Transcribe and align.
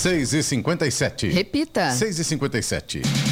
6 0.00 0.32
e 0.32 0.42
57 0.42 1.28
Repita. 1.28 1.90
6 1.90 2.20
e 2.20 2.24
57 2.24 3.29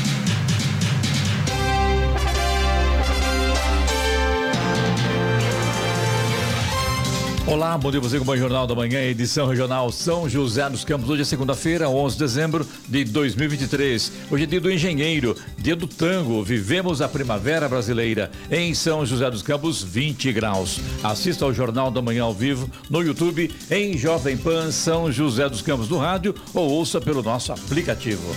Olá, 7.49 7.79
bom 7.79 7.91
dia 7.91 7.99
você 7.99 8.21
com 8.21 8.31
o 8.31 8.37
Jornal 8.37 8.67
da 8.67 8.75
Manhã, 8.75 9.01
edição 9.01 9.47
regional 9.47 9.91
São 9.91 10.29
José 10.29 10.69
dos 10.69 10.85
Campos. 10.85 11.09
Hoje 11.09 11.23
é 11.23 11.25
segunda-feira, 11.25 11.89
11 11.89 12.15
de 12.15 12.23
dezembro 12.23 12.67
de 12.87 13.05
2023. 13.05 14.13
Hoje 14.31 14.45
é 14.45 14.47
dia 14.47 14.61
do 14.61 14.71
engenheiro, 14.71 15.35
dia 15.57 15.75
do 15.75 15.87
tango. 15.87 16.45
Vivemos 16.45 17.01
a 17.01 17.09
primavera 17.09 17.67
brasileira 17.67 18.31
em 18.51 18.75
São 18.75 19.07
José 19.07 19.31
dos 19.31 19.41
Campos, 19.41 19.83
20 19.83 20.31
graus. 20.31 20.79
Assista 21.03 21.47
ao 21.47 21.55
Jornal 21.55 21.91
da 21.91 22.03
Manhã 22.03 22.25
ao 22.25 22.35
vivo 22.35 22.69
no 22.91 23.01
YouTube, 23.01 23.51
em 23.71 23.97
Jovem 23.97 24.37
Pan 24.37 24.71
São 24.71 25.11
José 25.11 25.49
dos 25.49 25.63
Campos 25.63 25.89
no 25.89 25.97
rádio 25.97 26.35
ou 26.53 26.69
ouça 26.69 27.01
pelo 27.01 27.23
nosso 27.23 27.51
aplicativo. 27.51 28.29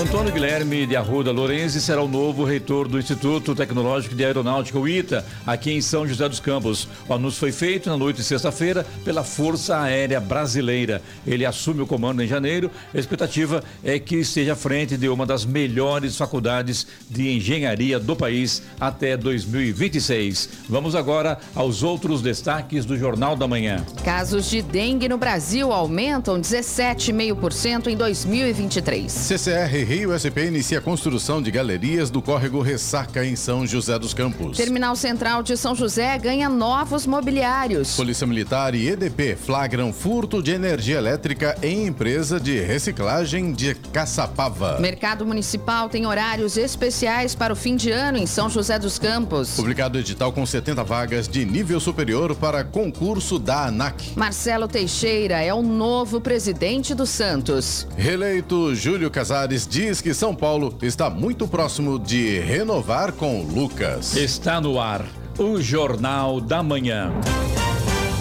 Antônio 0.00 0.32
Guilherme 0.32 0.86
de 0.86 0.96
Arruda 0.96 1.30
Lorenzi 1.30 1.78
será 1.78 2.00
o 2.00 2.08
novo 2.08 2.42
reitor 2.42 2.88
do 2.88 2.98
Instituto 2.98 3.54
Tecnológico 3.54 4.14
de 4.14 4.24
Aeronáutica, 4.24 4.78
o 4.78 4.88
ITA, 4.88 5.22
aqui 5.46 5.72
em 5.72 5.82
São 5.82 6.08
José 6.08 6.26
dos 6.26 6.40
Campos. 6.40 6.88
O 7.06 7.12
anúncio 7.12 7.38
foi 7.38 7.52
feito 7.52 7.90
na 7.90 7.98
noite 7.98 8.16
de 8.16 8.24
sexta-feira 8.24 8.86
pela 9.04 9.22
Força 9.22 9.78
Aérea 9.78 10.18
Brasileira. 10.18 11.02
Ele 11.26 11.44
assume 11.44 11.82
o 11.82 11.86
comando 11.86 12.22
em 12.22 12.26
janeiro. 12.26 12.70
A 12.94 12.98
expectativa 12.98 13.62
é 13.84 13.98
que 13.98 14.16
esteja 14.16 14.54
à 14.54 14.56
frente 14.56 14.96
de 14.96 15.06
uma 15.06 15.26
das 15.26 15.44
melhores 15.44 16.16
faculdades 16.16 16.86
de 17.10 17.36
engenharia 17.36 18.00
do 18.00 18.16
país 18.16 18.62
até 18.80 19.18
2026. 19.18 20.48
Vamos 20.66 20.94
agora 20.94 21.38
aos 21.54 21.82
outros 21.82 22.22
destaques 22.22 22.86
do 22.86 22.96
Jornal 22.96 23.36
da 23.36 23.46
Manhã. 23.46 23.84
Casos 24.02 24.48
de 24.48 24.62
dengue 24.62 25.10
no 25.10 25.18
Brasil 25.18 25.70
aumentam 25.70 26.40
17,5% 26.40 27.88
em 27.88 27.96
2023. 27.98 29.12
CCR 29.12 29.89
Rio 29.90 30.14
SP 30.14 30.46
inicia 30.46 30.78
a 30.78 30.80
construção 30.80 31.42
de 31.42 31.50
galerias 31.50 32.12
do 32.12 32.22
córrego 32.22 32.62
Ressaca 32.62 33.26
em 33.26 33.34
São 33.34 33.66
José 33.66 33.98
dos 33.98 34.14
Campos. 34.14 34.56
Terminal 34.56 34.94
Central 34.94 35.42
de 35.42 35.56
São 35.56 35.74
José 35.74 36.16
ganha 36.16 36.48
novos 36.48 37.08
mobiliários. 37.08 37.96
Polícia 37.96 38.24
Militar 38.24 38.72
e 38.72 38.86
EDP 38.86 39.34
flagram 39.34 39.92
furto 39.92 40.40
de 40.40 40.52
energia 40.52 40.96
elétrica 40.96 41.58
em 41.60 41.88
empresa 41.88 42.38
de 42.38 42.60
reciclagem 42.60 43.50
de 43.50 43.74
Caçapava. 43.74 44.78
Mercado 44.78 45.26
Municipal 45.26 45.88
tem 45.88 46.06
horários 46.06 46.56
especiais 46.56 47.34
para 47.34 47.52
o 47.52 47.56
fim 47.56 47.74
de 47.74 47.90
ano 47.90 48.16
em 48.16 48.28
São 48.28 48.48
José 48.48 48.78
dos 48.78 48.96
Campos. 48.96 49.56
Publicado 49.56 49.98
edital 49.98 50.32
com 50.32 50.46
70 50.46 50.84
vagas 50.84 51.26
de 51.26 51.44
nível 51.44 51.80
superior 51.80 52.36
para 52.36 52.62
concurso 52.62 53.40
da 53.40 53.66
ANAC. 53.66 54.12
Marcelo 54.14 54.68
Teixeira 54.68 55.42
é 55.42 55.52
o 55.52 55.62
novo 55.62 56.20
presidente 56.20 56.94
do 56.94 57.06
Santos. 57.06 57.88
Reeleito 57.96 58.72
Júlio 58.72 59.10
Casares 59.10 59.66
diz 59.80 60.02
que 60.02 60.12
São 60.12 60.34
Paulo 60.34 60.76
está 60.82 61.08
muito 61.08 61.48
próximo 61.48 61.98
de 61.98 62.38
renovar 62.40 63.12
com 63.12 63.42
Lucas. 63.42 64.14
Está 64.14 64.60
no 64.60 64.78
ar 64.78 65.06
o 65.38 65.58
Jornal 65.58 66.38
da 66.38 66.62
Manhã. 66.62 67.10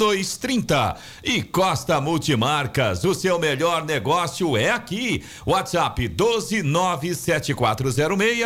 2230. 0.00 0.96
E 1.22 1.42
Costa 1.42 2.00
Multimarcas. 2.00 3.04
O 3.04 3.12
seu 3.14 3.38
melhor 3.38 3.84
negócio 3.84 4.56
é 4.56 4.70
aqui. 4.70 5.22
WhatsApp 5.46 6.08
12 6.08 6.62
97406 6.62 7.98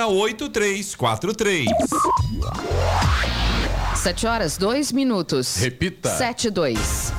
8343. 0.05 1.69
Sete 3.95 4.27
horas, 4.27 4.59
dois 4.59 4.91
minutos. 4.91 5.57
Repita. 5.57 6.09
Sete, 6.19 6.51
dois. 6.51 7.13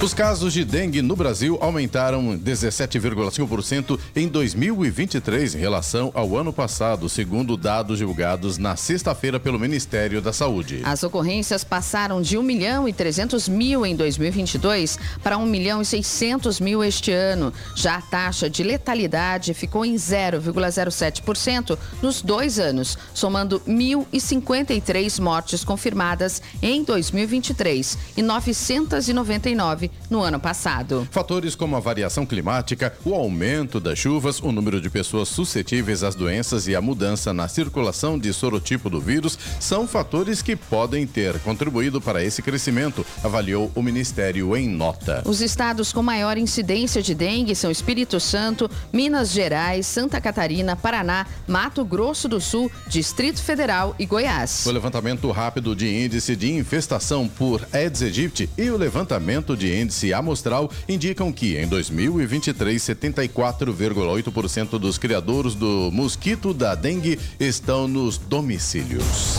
Os 0.00 0.14
casos 0.14 0.52
de 0.52 0.64
dengue 0.64 1.02
no 1.02 1.16
Brasil 1.16 1.58
aumentaram 1.60 2.38
17,5% 2.38 3.98
em 4.14 4.28
2023 4.28 5.56
em 5.56 5.58
relação 5.58 6.12
ao 6.14 6.36
ano 6.36 6.52
passado, 6.52 7.08
segundo 7.08 7.56
dados 7.56 7.98
divulgados 7.98 8.58
na 8.58 8.76
sexta-feira 8.76 9.40
pelo 9.40 9.58
Ministério 9.58 10.22
da 10.22 10.32
Saúde. 10.32 10.82
As 10.84 11.02
ocorrências 11.02 11.64
passaram 11.64 12.22
de 12.22 12.38
1 12.38 12.42
milhão 12.44 12.88
e 12.88 12.92
300 12.92 13.48
mil 13.48 13.84
em 13.84 13.96
2022 13.96 15.00
para 15.20 15.36
1 15.36 15.44
milhão 15.44 15.82
e 15.82 15.84
600 15.84 16.60
mil 16.60 16.84
este 16.84 17.10
ano. 17.10 17.52
Já 17.74 17.96
a 17.96 18.02
taxa 18.02 18.48
de 18.48 18.62
letalidade 18.62 19.52
ficou 19.52 19.84
em 19.84 19.96
0,07% 19.96 21.76
nos 22.00 22.22
dois 22.22 22.60
anos, 22.60 22.96
somando 23.12 23.60
1.053 23.66 25.20
mortes 25.20 25.64
confirmadas 25.64 26.40
em 26.62 26.84
2023 26.84 27.98
e 28.16 28.22
999 28.22 29.87
no 30.10 30.20
ano 30.20 30.40
passado. 30.40 31.06
Fatores 31.10 31.54
como 31.54 31.76
a 31.76 31.80
variação 31.80 32.24
climática, 32.24 32.92
o 33.04 33.14
aumento 33.14 33.80
das 33.80 33.98
chuvas, 33.98 34.40
o 34.40 34.52
número 34.52 34.80
de 34.80 34.90
pessoas 34.90 35.28
suscetíveis 35.28 36.02
às 36.02 36.14
doenças 36.14 36.66
e 36.66 36.74
a 36.74 36.80
mudança 36.80 37.32
na 37.32 37.48
circulação 37.48 38.18
de 38.18 38.32
sorotipo 38.32 38.88
do 38.88 39.00
vírus 39.00 39.38
são 39.60 39.86
fatores 39.86 40.42
que 40.42 40.56
podem 40.56 41.06
ter 41.06 41.38
contribuído 41.40 42.00
para 42.00 42.24
esse 42.24 42.42
crescimento, 42.42 43.04
avaliou 43.22 43.70
o 43.74 43.82
Ministério 43.82 44.56
em 44.56 44.68
nota. 44.68 45.22
Os 45.24 45.40
estados 45.40 45.92
com 45.92 46.02
maior 46.02 46.38
incidência 46.38 47.02
de 47.02 47.14
dengue 47.14 47.54
são 47.54 47.70
Espírito 47.70 48.18
Santo, 48.20 48.70
Minas 48.92 49.30
Gerais, 49.30 49.86
Santa 49.86 50.20
Catarina, 50.20 50.76
Paraná, 50.76 51.26
Mato 51.46 51.84
Grosso 51.84 52.28
do 52.28 52.40
Sul, 52.40 52.70
Distrito 52.86 53.42
Federal 53.42 53.94
e 53.98 54.06
Goiás. 54.06 54.66
O 54.66 54.70
levantamento 54.70 55.30
rápido 55.30 55.74
de 55.74 55.88
índice 55.88 56.36
de 56.36 56.52
infestação 56.52 57.28
por 57.28 57.66
Aedes 57.72 58.02
aegypti 58.02 58.48
e 58.56 58.70
o 58.70 58.76
levantamento 58.76 59.56
de 59.56 59.77
índice 59.80 60.12
amostral 60.12 60.70
indicam 60.88 61.32
que 61.32 61.56
em 61.56 61.66
2023 61.66 62.82
74,8% 62.82 64.78
dos 64.78 64.98
criadores 64.98 65.54
do 65.54 65.90
mosquito 65.92 66.52
da 66.52 66.74
dengue 66.74 67.18
estão 67.38 67.86
nos 67.88 68.18
domicílios. 68.18 69.38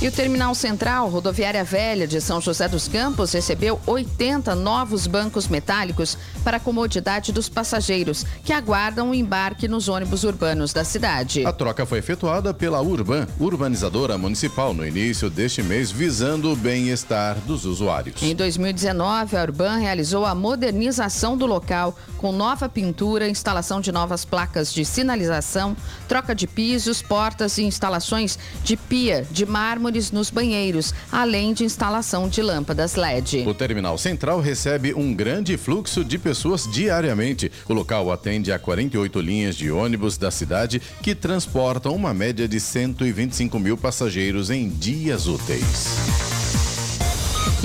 E 0.00 0.08
o 0.08 0.12
Terminal 0.12 0.54
Central 0.54 1.08
Rodoviária 1.08 1.64
Velha 1.64 2.06
de 2.06 2.20
São 2.20 2.40
José 2.40 2.68
dos 2.68 2.86
Campos 2.86 3.32
recebeu 3.32 3.80
80 3.86 4.54
novos 4.54 5.06
bancos 5.06 5.48
metálicos 5.48 6.18
para 6.44 6.58
a 6.58 6.60
comodidade 6.60 7.32
dos 7.32 7.48
passageiros 7.48 8.24
que 8.44 8.52
aguardam 8.52 9.10
o 9.10 9.14
embarque 9.14 9.66
nos 9.66 9.88
ônibus 9.88 10.22
urbanos 10.24 10.72
da 10.72 10.84
cidade. 10.84 11.46
A 11.46 11.52
troca 11.52 11.86
foi 11.86 11.98
efetuada 11.98 12.52
pela 12.52 12.80
Urban, 12.82 13.26
urbanizadora 13.40 14.18
municipal, 14.18 14.74
no 14.74 14.86
início 14.86 15.30
deste 15.30 15.62
mês, 15.62 15.90
visando 15.90 16.52
o 16.52 16.56
bem-estar 16.56 17.36
dos 17.46 17.64
usuários. 17.64 18.22
Em 18.22 18.34
2019, 18.34 19.36
a 19.36 19.42
Urban 19.42 19.63
realizou 19.72 20.24
a 20.24 20.34
modernização 20.34 21.36
do 21.36 21.46
local 21.46 21.96
com 22.18 22.32
nova 22.32 22.68
pintura, 22.68 23.28
instalação 23.28 23.80
de 23.80 23.90
novas 23.90 24.24
placas 24.24 24.72
de 24.72 24.84
sinalização, 24.84 25.76
troca 26.08 26.34
de 26.34 26.46
pisos, 26.46 27.02
portas 27.02 27.58
e 27.58 27.62
instalações 27.62 28.38
de 28.62 28.76
pia 28.76 29.26
de 29.30 29.44
mármores 29.46 30.10
nos 30.10 30.30
banheiros, 30.30 30.94
além 31.10 31.52
de 31.52 31.64
instalação 31.64 32.28
de 32.28 32.42
lâmpadas 32.42 32.94
LED. 32.94 33.44
O 33.46 33.54
terminal 33.54 33.98
central 33.98 34.40
recebe 34.40 34.94
um 34.94 35.14
grande 35.14 35.56
fluxo 35.56 36.04
de 36.04 36.18
pessoas 36.18 36.70
diariamente. 36.70 37.50
O 37.68 37.74
local 37.74 38.10
atende 38.10 38.52
a 38.52 38.58
48 38.58 39.20
linhas 39.20 39.56
de 39.56 39.70
ônibus 39.70 40.16
da 40.16 40.30
cidade 40.30 40.80
que 41.02 41.14
transportam 41.14 41.94
uma 41.94 42.14
média 42.14 42.46
de 42.48 42.60
125 42.60 43.58
mil 43.58 43.76
passageiros 43.76 44.50
em 44.50 44.68
dias 44.68 45.26
úteis. 45.26 46.63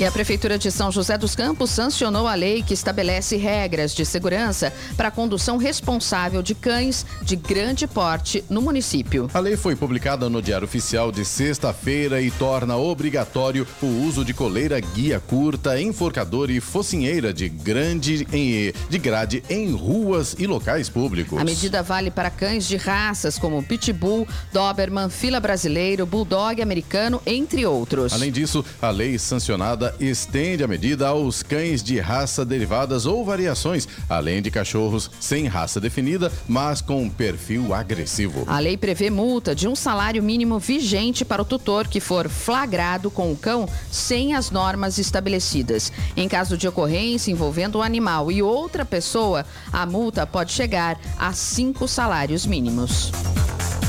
E 0.00 0.04
a 0.06 0.10
Prefeitura 0.10 0.56
de 0.56 0.70
São 0.70 0.90
José 0.90 1.18
dos 1.18 1.34
Campos 1.34 1.68
sancionou 1.68 2.26
a 2.26 2.34
lei 2.34 2.62
que 2.62 2.72
estabelece 2.72 3.36
regras 3.36 3.94
de 3.94 4.06
segurança 4.06 4.72
para 4.96 5.08
a 5.08 5.10
condução 5.10 5.58
responsável 5.58 6.40
de 6.40 6.54
cães 6.54 7.04
de 7.20 7.36
grande 7.36 7.86
porte 7.86 8.42
no 8.48 8.62
município. 8.62 9.28
A 9.34 9.38
lei 9.38 9.58
foi 9.58 9.76
publicada 9.76 10.30
no 10.30 10.40
Diário 10.40 10.64
Oficial 10.64 11.12
de 11.12 11.22
sexta-feira 11.22 12.18
e 12.22 12.30
torna 12.30 12.78
obrigatório 12.78 13.66
o 13.82 13.86
uso 14.06 14.24
de 14.24 14.32
coleira 14.32 14.80
guia 14.80 15.20
curta, 15.20 15.78
enforcador 15.78 16.50
e 16.50 16.60
focinheira 16.60 17.30
de 17.30 17.50
grande 17.50 18.26
em, 18.32 18.72
de 18.88 18.98
grade 18.98 19.44
em 19.50 19.70
ruas 19.70 20.34
e 20.38 20.46
locais 20.46 20.88
públicos. 20.88 21.38
A 21.38 21.44
medida 21.44 21.82
vale 21.82 22.10
para 22.10 22.30
cães 22.30 22.66
de 22.66 22.78
raças 22.78 23.38
como 23.38 23.62
Pitbull, 23.62 24.26
Doberman, 24.50 25.10
Fila 25.10 25.40
Brasileiro, 25.40 26.06
Bulldog 26.06 26.62
americano, 26.62 27.20
entre 27.26 27.66
outros. 27.66 28.14
Além 28.14 28.32
disso, 28.32 28.64
a 28.80 28.88
lei 28.88 29.18
sancionada 29.18 29.89
estende 29.98 30.62
a 30.62 30.68
medida 30.68 31.08
aos 31.08 31.42
cães 31.42 31.82
de 31.82 31.98
raça 31.98 32.44
derivadas 32.44 33.06
ou 33.06 33.24
variações, 33.24 33.88
além 34.08 34.42
de 34.42 34.50
cachorros 34.50 35.10
sem 35.18 35.46
raça 35.46 35.80
definida, 35.80 36.30
mas 36.46 36.80
com 36.80 37.08
perfil 37.08 37.74
agressivo. 37.74 38.44
A 38.46 38.58
lei 38.58 38.76
prevê 38.76 39.10
multa 39.10 39.54
de 39.54 39.66
um 39.66 39.74
salário 39.74 40.22
mínimo 40.22 40.58
vigente 40.58 41.24
para 41.24 41.42
o 41.42 41.44
tutor 41.44 41.88
que 41.88 42.00
for 42.00 42.28
flagrado 42.28 43.10
com 43.10 43.32
o 43.32 43.36
cão 43.36 43.68
sem 43.90 44.34
as 44.34 44.50
normas 44.50 44.98
estabelecidas. 44.98 45.92
Em 46.16 46.28
caso 46.28 46.56
de 46.56 46.68
ocorrência 46.68 47.30
envolvendo 47.30 47.78
o 47.78 47.82
animal 47.82 48.30
e 48.30 48.42
outra 48.42 48.84
pessoa, 48.84 49.44
a 49.72 49.86
multa 49.86 50.26
pode 50.26 50.52
chegar 50.52 50.98
a 51.18 51.32
cinco 51.32 51.86
salários 51.88 52.46
mínimos. 52.46 53.12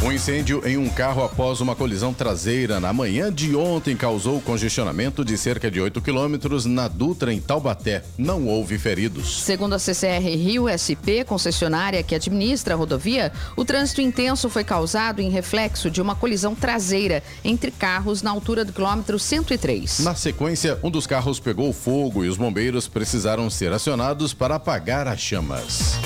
Um 0.03 0.11
incêndio 0.11 0.67
em 0.67 0.77
um 0.77 0.89
carro 0.89 1.23
após 1.23 1.61
uma 1.61 1.75
colisão 1.75 2.11
traseira 2.11 2.79
na 2.79 2.91
manhã 2.91 3.31
de 3.31 3.55
ontem 3.55 3.95
causou 3.95 4.41
congestionamento 4.41 5.23
de 5.23 5.37
cerca 5.37 5.69
de 5.69 5.79
8 5.79 6.01
quilômetros 6.01 6.65
na 6.65 6.87
Dutra, 6.87 7.31
em 7.31 7.39
Taubaté. 7.39 8.03
Não 8.17 8.47
houve 8.47 8.79
feridos. 8.79 9.43
Segundo 9.43 9.73
a 9.73 9.79
CCR 9.79 10.23
Rio 10.35 10.65
SP, 10.73 11.21
concessionária 11.23 12.01
que 12.01 12.15
administra 12.15 12.73
a 12.73 12.77
rodovia, 12.77 13.31
o 13.55 13.63
trânsito 13.63 14.01
intenso 14.01 14.49
foi 14.49 14.63
causado 14.63 15.21
em 15.21 15.29
reflexo 15.29 15.91
de 15.91 16.01
uma 16.01 16.15
colisão 16.15 16.55
traseira 16.55 17.21
entre 17.43 17.69
carros 17.69 18.23
na 18.23 18.31
altura 18.31 18.65
do 18.65 18.73
quilômetro 18.73 19.19
103. 19.19 19.99
Na 19.99 20.15
sequência, 20.15 20.79
um 20.81 20.89
dos 20.89 21.05
carros 21.05 21.39
pegou 21.39 21.71
fogo 21.71 22.25
e 22.25 22.27
os 22.27 22.37
bombeiros 22.37 22.87
precisaram 22.87 23.51
ser 23.51 23.71
acionados 23.71 24.33
para 24.33 24.55
apagar 24.55 25.07
as 25.07 25.19
chamas. 25.19 25.99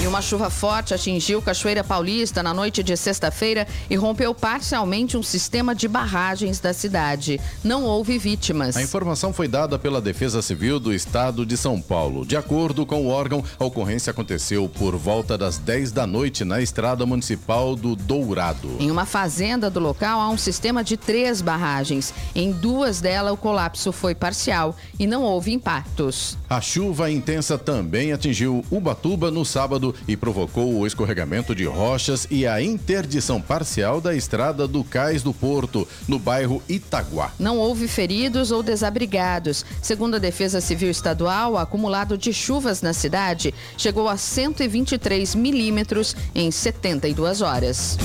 E 0.00 0.06
uma 0.06 0.22
chuva 0.22 0.48
forte 0.48 0.94
atingiu 0.94 1.42
Cachoeira 1.42 1.82
Paulista 1.82 2.40
na 2.40 2.54
noite 2.54 2.84
de 2.84 2.96
sexta-feira 2.96 3.66
e 3.90 3.96
rompeu 3.96 4.32
parcialmente 4.32 5.16
um 5.16 5.24
sistema 5.24 5.74
de 5.74 5.88
barragens 5.88 6.60
da 6.60 6.72
cidade. 6.72 7.40
Não 7.64 7.82
houve 7.82 8.16
vítimas. 8.16 8.76
A 8.76 8.82
informação 8.82 9.32
foi 9.32 9.48
dada 9.48 9.76
pela 9.76 10.00
Defesa 10.00 10.40
Civil 10.40 10.78
do 10.78 10.94
Estado 10.94 11.44
de 11.44 11.56
São 11.56 11.80
Paulo. 11.80 12.24
De 12.24 12.36
acordo 12.36 12.86
com 12.86 13.06
o 13.06 13.08
órgão, 13.08 13.42
a 13.58 13.64
ocorrência 13.64 14.12
aconteceu 14.12 14.68
por 14.68 14.94
volta 14.94 15.36
das 15.36 15.58
10 15.58 15.90
da 15.90 16.06
noite 16.06 16.44
na 16.44 16.60
estrada 16.62 17.04
municipal 17.04 17.74
do 17.74 17.96
Dourado. 17.96 18.76
Em 18.78 18.92
uma 18.92 19.04
fazenda 19.04 19.68
do 19.68 19.80
local 19.80 20.20
há 20.20 20.28
um 20.28 20.38
sistema 20.38 20.84
de 20.84 20.96
três 20.96 21.42
barragens. 21.42 22.14
Em 22.36 22.52
duas 22.52 23.00
delas 23.00 23.32
o 23.32 23.36
colapso 23.36 23.90
foi 23.90 24.14
parcial 24.14 24.76
e 24.96 25.08
não 25.08 25.24
houve 25.24 25.52
impactos. 25.52 26.38
A 26.48 26.60
chuva 26.60 27.10
intensa 27.10 27.58
também 27.58 28.12
atingiu 28.12 28.64
Ubatuba 28.70 29.28
no 29.28 29.44
sábado 29.44 29.88
e 30.06 30.16
provocou 30.16 30.74
o 30.74 30.86
escorregamento 30.86 31.54
de 31.54 31.64
rochas 31.64 32.26
e 32.30 32.46
a 32.46 32.62
interdição 32.62 33.40
parcial 33.40 34.00
da 34.00 34.14
estrada 34.14 34.68
do 34.68 34.84
Cais 34.84 35.22
do 35.22 35.32
Porto, 35.32 35.86
no 36.06 36.18
bairro 36.18 36.62
Itaguá. 36.68 37.32
Não 37.38 37.58
houve 37.58 37.88
feridos 37.88 38.50
ou 38.50 38.62
desabrigados. 38.62 39.64
Segundo 39.82 40.16
a 40.16 40.18
Defesa 40.18 40.60
Civil 40.60 40.90
Estadual, 40.90 41.52
o 41.52 41.58
acumulado 41.58 42.16
de 42.16 42.32
chuvas 42.32 42.82
na 42.82 42.92
cidade 42.92 43.54
chegou 43.76 44.08
a 44.08 44.16
123 44.16 45.34
milímetros 45.34 46.14
em 46.34 46.50
72 46.50 47.42
horas. 47.42 47.96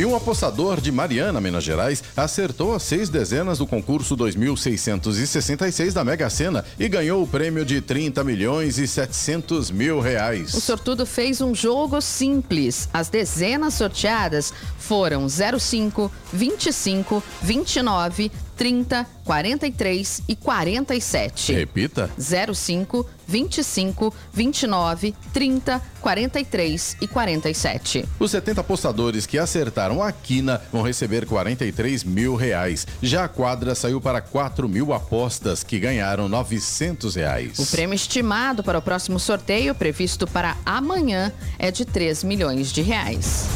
E 0.00 0.06
um 0.06 0.16
apostador 0.16 0.80
de 0.80 0.90
Mariana, 0.90 1.42
Minas 1.42 1.62
Gerais, 1.62 2.02
acertou 2.16 2.74
as 2.74 2.84
seis 2.84 3.10
dezenas 3.10 3.58
do 3.58 3.66
concurso 3.66 4.16
2666 4.16 5.92
da 5.92 6.02
Mega 6.02 6.30
Sena 6.30 6.64
e 6.78 6.88
ganhou 6.88 7.22
o 7.22 7.26
prêmio 7.26 7.66
de 7.66 7.82
30 7.82 8.24
milhões 8.24 8.78
e 8.78 8.88
700 8.88 9.70
mil 9.70 10.00
reais. 10.00 10.54
O 10.54 10.60
sortudo 10.62 11.04
fez 11.04 11.42
um 11.42 11.54
jogo 11.54 12.00
simples. 12.00 12.88
As 12.94 13.10
dezenas 13.10 13.74
sorteadas 13.74 14.54
foram 14.78 15.26
05, 15.28 16.10
25, 16.32 17.22
29, 17.42 18.32
30, 18.60 19.06
43 19.24 20.22
e 20.28 20.36
47. 20.36 21.54
Repita. 21.54 22.10
05, 22.18 23.08
25, 23.26 24.14
29, 24.34 25.14
30, 25.32 25.82
43 26.02 26.96
e 27.00 27.08
47. 27.08 28.04
Os 28.18 28.30
70 28.30 28.60
apostadores 28.60 29.24
que 29.24 29.38
acertaram 29.38 30.02
a 30.02 30.12
quina 30.12 30.60
vão 30.70 30.82
receber 30.82 31.24
43 31.24 32.04
mil 32.04 32.34
reais. 32.36 32.86
Já 33.02 33.24
a 33.24 33.28
quadra 33.28 33.74
saiu 33.74 33.98
para 33.98 34.20
4 34.20 34.68
mil 34.68 34.92
apostas 34.92 35.64
que 35.64 35.78
ganharam 35.78 36.28
900 36.28 37.14
reais. 37.14 37.58
O 37.58 37.64
prêmio 37.64 37.94
estimado 37.94 38.62
para 38.62 38.78
o 38.78 38.82
próximo 38.82 39.18
sorteio, 39.18 39.74
previsto 39.74 40.26
para 40.26 40.54
amanhã, 40.66 41.32
é 41.58 41.70
de 41.70 41.86
3 41.86 42.24
milhões 42.24 42.70
de 42.70 42.82
reais. 42.82 43.48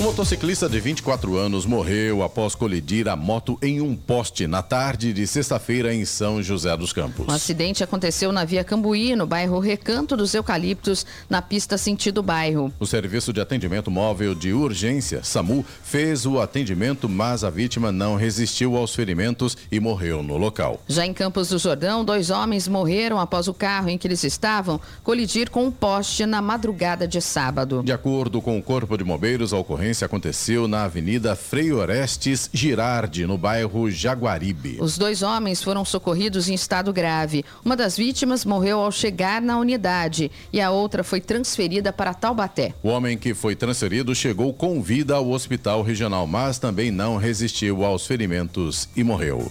Um 0.00 0.04
motociclista 0.04 0.68
de 0.68 0.78
24 0.78 1.36
anos 1.36 1.66
morreu 1.66 2.22
após 2.22 2.54
colidir 2.54 3.08
a 3.08 3.16
moto 3.16 3.58
em 3.60 3.80
um 3.80 3.96
poste 4.08 4.46
na 4.46 4.62
tarde 4.62 5.12
de 5.12 5.26
sexta-feira 5.26 5.94
em 5.94 6.04
São 6.04 6.42
José 6.42 6.74
dos 6.76 6.92
Campos. 6.92 7.28
O 7.28 7.30
acidente 7.30 7.84
aconteceu 7.84 8.32
na 8.32 8.44
via 8.44 8.64
Cambuí, 8.64 9.14
no 9.14 9.26
bairro 9.26 9.58
Recanto 9.58 10.16
dos 10.16 10.32
Eucaliptos, 10.34 11.04
na 11.28 11.42
pista 11.42 11.76
sentido 11.76 12.22
bairro. 12.22 12.72
O 12.80 12.86
Serviço 12.86 13.32
de 13.32 13.40
Atendimento 13.40 13.90
Móvel 13.90 14.34
de 14.34 14.52
Urgência, 14.52 15.22
SAMU, 15.22 15.64
fez 15.82 16.24
o 16.24 16.40
atendimento, 16.40 17.08
mas 17.08 17.44
a 17.44 17.50
vítima 17.50 17.92
não 17.92 18.16
resistiu 18.16 18.76
aos 18.76 18.94
ferimentos 18.94 19.56
e 19.70 19.78
morreu 19.78 20.22
no 20.22 20.38
local. 20.38 20.80
Já 20.88 21.04
em 21.04 21.12
Campos 21.12 21.50
do 21.50 21.58
Jordão, 21.58 22.04
dois 22.04 22.30
homens 22.30 22.66
morreram 22.66 23.20
após 23.20 23.46
o 23.46 23.54
carro 23.54 23.90
em 23.90 23.98
que 23.98 24.06
eles 24.06 24.24
estavam 24.24 24.80
colidir 25.04 25.50
com 25.50 25.66
um 25.66 25.70
poste 25.70 26.24
na 26.24 26.40
madrugada 26.40 27.06
de 27.06 27.20
sábado. 27.20 27.82
De 27.82 27.92
acordo 27.92 28.40
com 28.40 28.58
o 28.58 28.62
Corpo 28.62 28.96
de 28.96 29.04
Bombeiros, 29.04 29.52
a 29.52 29.58
ocorrência 29.58 29.88
ocorrência 29.88 30.04
aconteceu 30.04 30.68
na 30.68 30.84
Avenida 30.84 31.34
Frei 31.36 31.72
Orestes 31.72 32.50
Girardi, 32.52 33.26
no 33.26 33.38
bairro 33.38 33.90
Jaguaribe. 33.98 34.78
Os 34.80 34.96
dois 34.96 35.22
homens 35.22 35.60
foram 35.60 35.84
socorridos 35.84 36.48
em 36.48 36.54
estado 36.54 36.92
grave. 36.92 37.44
Uma 37.64 37.74
das 37.74 37.96
vítimas 37.96 38.44
morreu 38.44 38.78
ao 38.78 38.92
chegar 38.92 39.42
na 39.42 39.58
unidade 39.58 40.30
e 40.52 40.60
a 40.60 40.70
outra 40.70 41.02
foi 41.02 41.20
transferida 41.20 41.92
para 41.92 42.14
Taubaté. 42.14 42.74
O 42.80 42.88
homem 42.88 43.18
que 43.18 43.34
foi 43.34 43.56
transferido 43.56 44.14
chegou 44.14 44.54
com 44.54 44.80
vida 44.80 45.16
ao 45.16 45.28
hospital 45.30 45.82
regional, 45.82 46.28
mas 46.28 46.60
também 46.60 46.92
não 46.92 47.16
resistiu 47.16 47.84
aos 47.84 48.06
ferimentos 48.06 48.88
e 48.94 49.02
morreu. 49.02 49.50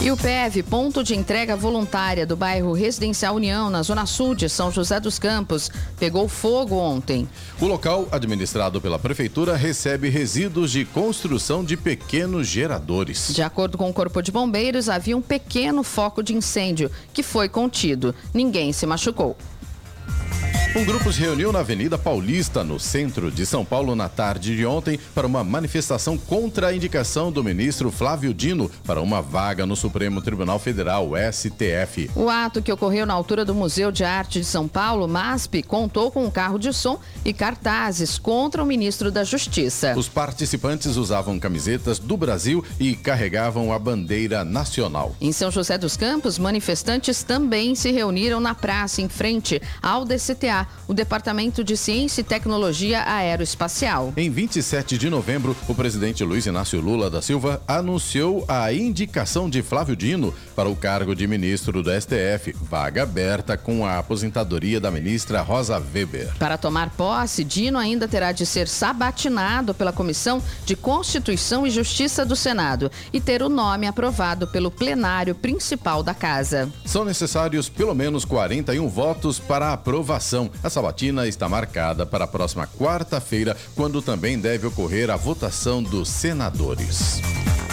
E 0.00 0.10
o 0.10 0.16
PEV, 0.16 0.62
ponto 0.64 1.02
de 1.02 1.14
entrega 1.14 1.56
voluntária 1.56 2.26
do 2.26 2.36
bairro 2.36 2.72
Residencial 2.72 3.36
União, 3.36 3.70
na 3.70 3.82
zona 3.82 4.04
sul 4.04 4.34
de 4.34 4.48
São 4.48 4.70
José 4.70 5.00
dos 5.00 5.18
Campos, 5.18 5.70
pegou 5.98 6.28
fogo 6.28 6.76
ontem. 6.76 7.28
O 7.60 7.66
local, 7.66 8.06
administrado 8.10 8.80
pela 8.80 8.98
prefeitura, 8.98 9.56
recebe 9.56 10.10
resíduos 10.10 10.72
de 10.72 10.84
construção 10.84 11.64
de 11.64 11.76
pequenos 11.76 12.46
geradores. 12.46 13.32
De 13.32 13.42
acordo 13.42 13.78
com 13.78 13.88
o 13.88 13.94
Corpo 13.94 14.20
de 14.20 14.30
Bombeiros, 14.30 14.88
havia 14.88 15.16
um 15.16 15.22
pequeno 15.22 15.82
foco 15.82 16.22
de 16.22 16.34
incêndio 16.34 16.90
que 17.12 17.22
foi 17.22 17.48
contido. 17.48 18.14
Ninguém 18.34 18.72
se 18.72 18.84
machucou. 18.86 19.36
Um 20.76 20.84
grupo 20.84 21.12
se 21.12 21.20
reuniu 21.20 21.52
na 21.52 21.60
Avenida 21.60 21.96
Paulista, 21.96 22.64
no 22.64 22.80
centro 22.80 23.30
de 23.30 23.46
São 23.46 23.64
Paulo, 23.64 23.94
na 23.94 24.08
tarde 24.08 24.56
de 24.56 24.66
ontem, 24.66 24.98
para 25.14 25.24
uma 25.24 25.44
manifestação 25.44 26.18
contra 26.18 26.66
a 26.66 26.74
indicação 26.74 27.30
do 27.30 27.44
ministro 27.44 27.92
Flávio 27.92 28.34
Dino 28.34 28.68
para 28.84 29.00
uma 29.00 29.22
vaga 29.22 29.64
no 29.64 29.76
Supremo 29.76 30.20
Tribunal 30.20 30.58
Federal, 30.58 31.12
STF. 31.32 32.10
O 32.16 32.28
ato 32.28 32.60
que 32.60 32.72
ocorreu 32.72 33.06
na 33.06 33.14
altura 33.14 33.44
do 33.44 33.54
Museu 33.54 33.92
de 33.92 34.02
Arte 34.02 34.40
de 34.40 34.44
São 34.44 34.66
Paulo, 34.66 35.06
MASP, 35.06 35.62
contou 35.62 36.10
com 36.10 36.24
um 36.24 36.30
carro 36.30 36.58
de 36.58 36.72
som 36.72 36.98
e 37.24 37.32
cartazes 37.32 38.18
contra 38.18 38.60
o 38.60 38.66
ministro 38.66 39.12
da 39.12 39.22
Justiça. 39.22 39.94
Os 39.96 40.08
participantes 40.08 40.96
usavam 40.96 41.38
camisetas 41.38 42.00
do 42.00 42.16
Brasil 42.16 42.64
e 42.80 42.96
carregavam 42.96 43.72
a 43.72 43.78
bandeira 43.78 44.44
nacional. 44.44 45.14
Em 45.20 45.30
São 45.30 45.52
José 45.52 45.78
dos 45.78 45.96
Campos, 45.96 46.36
manifestantes 46.36 47.22
também 47.22 47.76
se 47.76 47.92
reuniram 47.92 48.40
na 48.40 48.56
praça 48.56 49.00
em 49.00 49.08
frente 49.08 49.62
ao 49.80 50.04
DCTA 50.04 50.63
o 50.86 50.94
Departamento 50.94 51.64
de 51.64 51.76
Ciência 51.76 52.20
e 52.20 52.24
Tecnologia 52.24 53.02
Aeroespacial. 53.06 54.12
Em 54.16 54.30
27 54.30 54.98
de 54.98 55.08
novembro, 55.10 55.56
o 55.68 55.74
presidente 55.74 56.22
Luiz 56.24 56.46
Inácio 56.46 56.80
Lula 56.80 57.10
da 57.10 57.22
Silva 57.22 57.62
anunciou 57.66 58.44
a 58.48 58.72
indicação 58.72 59.48
de 59.48 59.62
Flávio 59.62 59.96
Dino 59.96 60.34
para 60.54 60.68
o 60.68 60.76
cargo 60.76 61.14
de 61.14 61.26
ministro 61.26 61.82
do 61.82 61.90
STF, 61.90 62.54
vaga 62.60 63.02
aberta 63.02 63.56
com 63.56 63.86
a 63.86 63.98
aposentadoria 63.98 64.80
da 64.80 64.90
ministra 64.90 65.40
Rosa 65.42 65.82
Weber. 65.94 66.32
Para 66.38 66.58
tomar 66.58 66.90
posse, 66.90 67.44
Dino 67.44 67.78
ainda 67.78 68.06
terá 68.08 68.32
de 68.32 68.46
ser 68.46 68.68
sabatinado 68.68 69.74
pela 69.74 69.92
Comissão 69.92 70.42
de 70.64 70.76
Constituição 70.76 71.66
e 71.66 71.70
Justiça 71.70 72.24
do 72.24 72.36
Senado 72.36 72.90
e 73.12 73.20
ter 73.20 73.42
o 73.42 73.48
nome 73.48 73.86
aprovado 73.86 74.46
pelo 74.46 74.70
plenário 74.70 75.34
principal 75.34 76.02
da 76.02 76.14
Casa. 76.14 76.70
São 76.84 77.04
necessários 77.04 77.68
pelo 77.68 77.94
menos 77.94 78.24
41 78.24 78.88
votos 78.88 79.38
para 79.38 79.72
aprovação. 79.72 80.50
A 80.62 80.70
sabatina 80.70 81.26
está 81.26 81.48
marcada 81.48 82.06
para 82.06 82.24
a 82.24 82.28
próxima 82.28 82.66
quarta-feira, 82.66 83.56
quando 83.74 84.00
também 84.00 84.38
deve 84.38 84.66
ocorrer 84.66 85.10
a 85.10 85.16
votação 85.16 85.82
dos 85.82 86.08
senadores. 86.08 87.20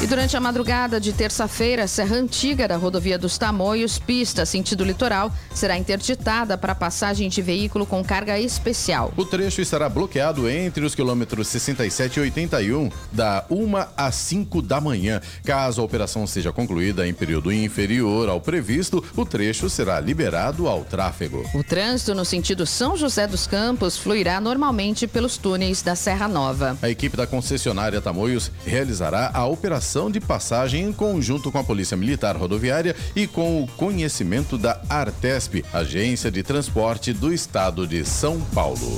E 0.01 0.07
durante 0.07 0.35
a 0.35 0.39
madrugada 0.39 0.99
de 0.99 1.13
terça-feira, 1.13 1.87
Serra 1.87 2.15
Antiga 2.15 2.67
da 2.67 2.75
rodovia 2.75 3.19
dos 3.19 3.37
Tamoios, 3.37 3.99
pista 3.99 4.47
sentido 4.47 4.83
litoral, 4.83 5.31
será 5.53 5.77
interditada 5.77 6.57
para 6.57 6.73
passagem 6.73 7.29
de 7.29 7.39
veículo 7.39 7.85
com 7.85 8.03
carga 8.03 8.39
especial. 8.39 9.13
O 9.15 9.23
trecho 9.23 9.61
estará 9.61 9.87
bloqueado 9.87 10.49
entre 10.49 10.83
os 10.83 10.95
quilômetros 10.95 11.49
67 11.49 12.17
e 12.17 12.21
81, 12.23 12.89
da 13.11 13.45
1 13.47 13.73
às 13.95 14.15
5 14.15 14.63
da 14.63 14.81
manhã. 14.81 15.21
Caso 15.45 15.81
a 15.81 15.85
operação 15.85 16.25
seja 16.25 16.51
concluída 16.51 17.07
em 17.07 17.13
período 17.13 17.53
inferior 17.53 18.27
ao 18.27 18.41
previsto, 18.41 19.05
o 19.15 19.23
trecho 19.23 19.69
será 19.69 19.99
liberado 19.99 20.67
ao 20.67 20.83
tráfego. 20.83 21.47
O 21.53 21.63
trânsito 21.63 22.15
no 22.15 22.25
sentido 22.25 22.65
São 22.71 22.95
José 22.95 23.27
dos 23.27 23.45
Campos 23.45 23.97
fluirá 23.97 24.39
normalmente 24.39 25.05
pelos 25.05 25.35
túneis 25.35 25.81
da 25.81 25.93
Serra 25.93 26.25
Nova. 26.25 26.77
A 26.81 26.89
equipe 26.89 27.17
da 27.17 27.27
concessionária 27.27 27.99
Tamoios 27.99 28.49
realizará 28.65 29.29
a 29.33 29.45
operação 29.45 30.09
de 30.09 30.21
passagem 30.21 30.85
em 30.85 30.93
conjunto 30.93 31.51
com 31.51 31.57
a 31.57 31.63
Polícia 31.65 31.97
Militar 31.97 32.37
Rodoviária 32.37 32.95
e 33.13 33.27
com 33.27 33.61
o 33.61 33.67
conhecimento 33.67 34.57
da 34.57 34.81
Artesp, 34.89 35.65
Agência 35.73 36.31
de 36.31 36.41
Transporte 36.43 37.11
do 37.11 37.33
Estado 37.33 37.85
de 37.85 38.05
São 38.05 38.39
Paulo. 38.39 38.97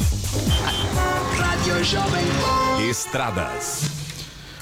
Estradas. 2.88 4.02